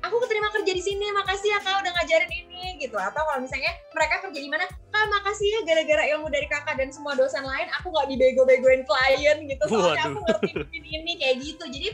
[0.00, 2.96] aku keterima kerja di sini makasih ya kak udah ngajarin ini gitu.
[2.96, 6.88] Atau kalau misalnya mereka kerja di mana kak makasih ya gara-gara ilmu dari kakak dan
[6.90, 9.64] semua dosen lain aku nggak dibego-begoin klien gitu.
[9.68, 11.64] Soalnya aku ngerti ini kayak gitu.
[11.68, 11.88] Jadi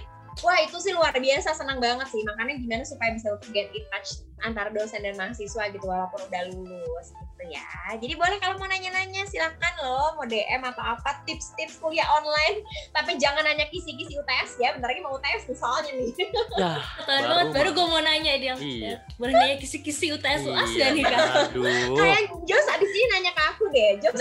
[0.44, 2.20] wah itu sih luar biasa senang banget sih.
[2.24, 7.16] Makanya gimana supaya bisa get in touch antara dosen dan mahasiswa gitu walaupun udah lulus
[7.16, 7.64] gitu ya.
[7.96, 10.20] Jadi boleh kalau mau nanya-nanya silahkan loh.
[10.20, 12.60] Mau DM atau apa tips-tips kuliah online.
[12.92, 16.10] Tapi jangan nanya kisi-kisi UTS ya bentar lagi mau UTS nih soalnya nih.
[16.56, 16.72] Ya
[17.06, 19.00] baru banget baru gue mau nanya dia iya.
[19.16, 20.52] boleh nanya kisi-kisi UTS iya.
[20.52, 21.20] UAS gak nih kak.
[21.48, 21.64] aduh.
[21.96, 23.90] Kayak Jos abis ini nanya ke aku deh.
[24.04, 24.16] Jos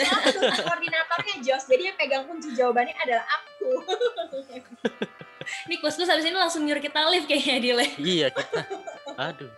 [0.63, 1.63] koordinatornya Jos.
[1.67, 3.67] Jadi yang pegang kunci jawabannya adalah aku
[5.67, 7.97] Nih kus-kus habis ini langsung nyuruh kita live kayaknya di live.
[7.97, 8.61] Iya kita.
[9.15, 9.51] Aduh.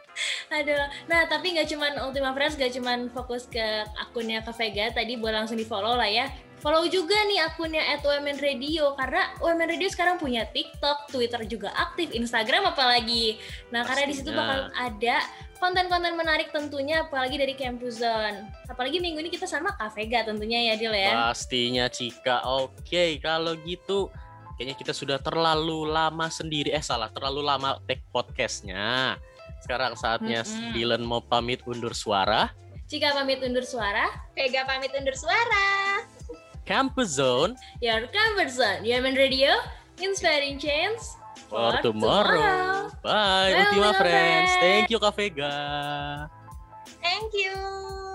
[0.53, 0.85] Aduh.
[1.09, 4.93] Nah tapi nggak cuman Ultima Friends, nggak cuman fokus ke akunnya Kak Vega.
[4.93, 6.29] Tadi boleh langsung di follow lah ya.
[6.57, 8.01] Follow juga nih akunnya at
[8.41, 13.37] Radio karena UMN Radio sekarang punya TikTok, Twitter juga aktif, Instagram apalagi.
[13.69, 13.89] Nah Pastinya.
[13.93, 15.21] karena di situ bakal ada
[15.61, 18.49] konten-konten menarik tentunya apalagi dari Campus Zone.
[18.65, 21.29] Apalagi minggu ini kita sama Kak Vega tentunya ya Dil ya.
[21.29, 22.41] Pastinya Cika.
[22.49, 24.09] Oke, kalau gitu
[24.57, 26.73] kayaknya kita sudah terlalu lama sendiri.
[26.73, 27.13] Eh salah.
[27.13, 29.15] Terlalu lama take podcastnya.
[29.61, 30.71] Sekarang saatnya mm -hmm.
[30.73, 32.51] Dylan mau pamit undur suara.
[32.87, 36.01] Cika pamit undur suara Vega pamit undur suara.
[36.63, 37.55] Campus Zone.
[37.79, 38.83] Your Campus Zone.
[38.83, 39.55] Yaman Radio
[39.99, 40.99] Inspiring Change
[41.47, 42.35] for, for tomorrow.
[42.35, 43.03] tomorrow.
[43.03, 43.55] Bye.
[43.55, 44.03] Well, Ultima friends.
[44.03, 44.51] friends.
[44.59, 45.55] Thank you Kak Vega.
[46.99, 48.06] Thank you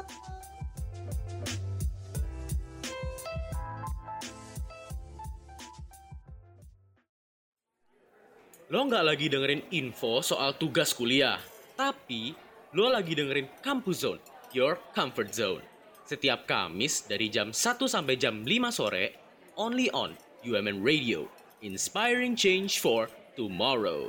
[8.73, 11.37] Lo nggak lagi dengerin info soal tugas kuliah,
[11.77, 12.33] tapi
[12.73, 14.17] lo lagi dengerin Campus Zone,
[14.57, 15.61] your comfort zone.
[16.09, 19.13] Setiap Kamis dari jam 1 sampai jam 5 sore,
[19.61, 20.17] only on
[20.49, 21.29] UMN Radio,
[21.61, 24.09] inspiring change for tomorrow.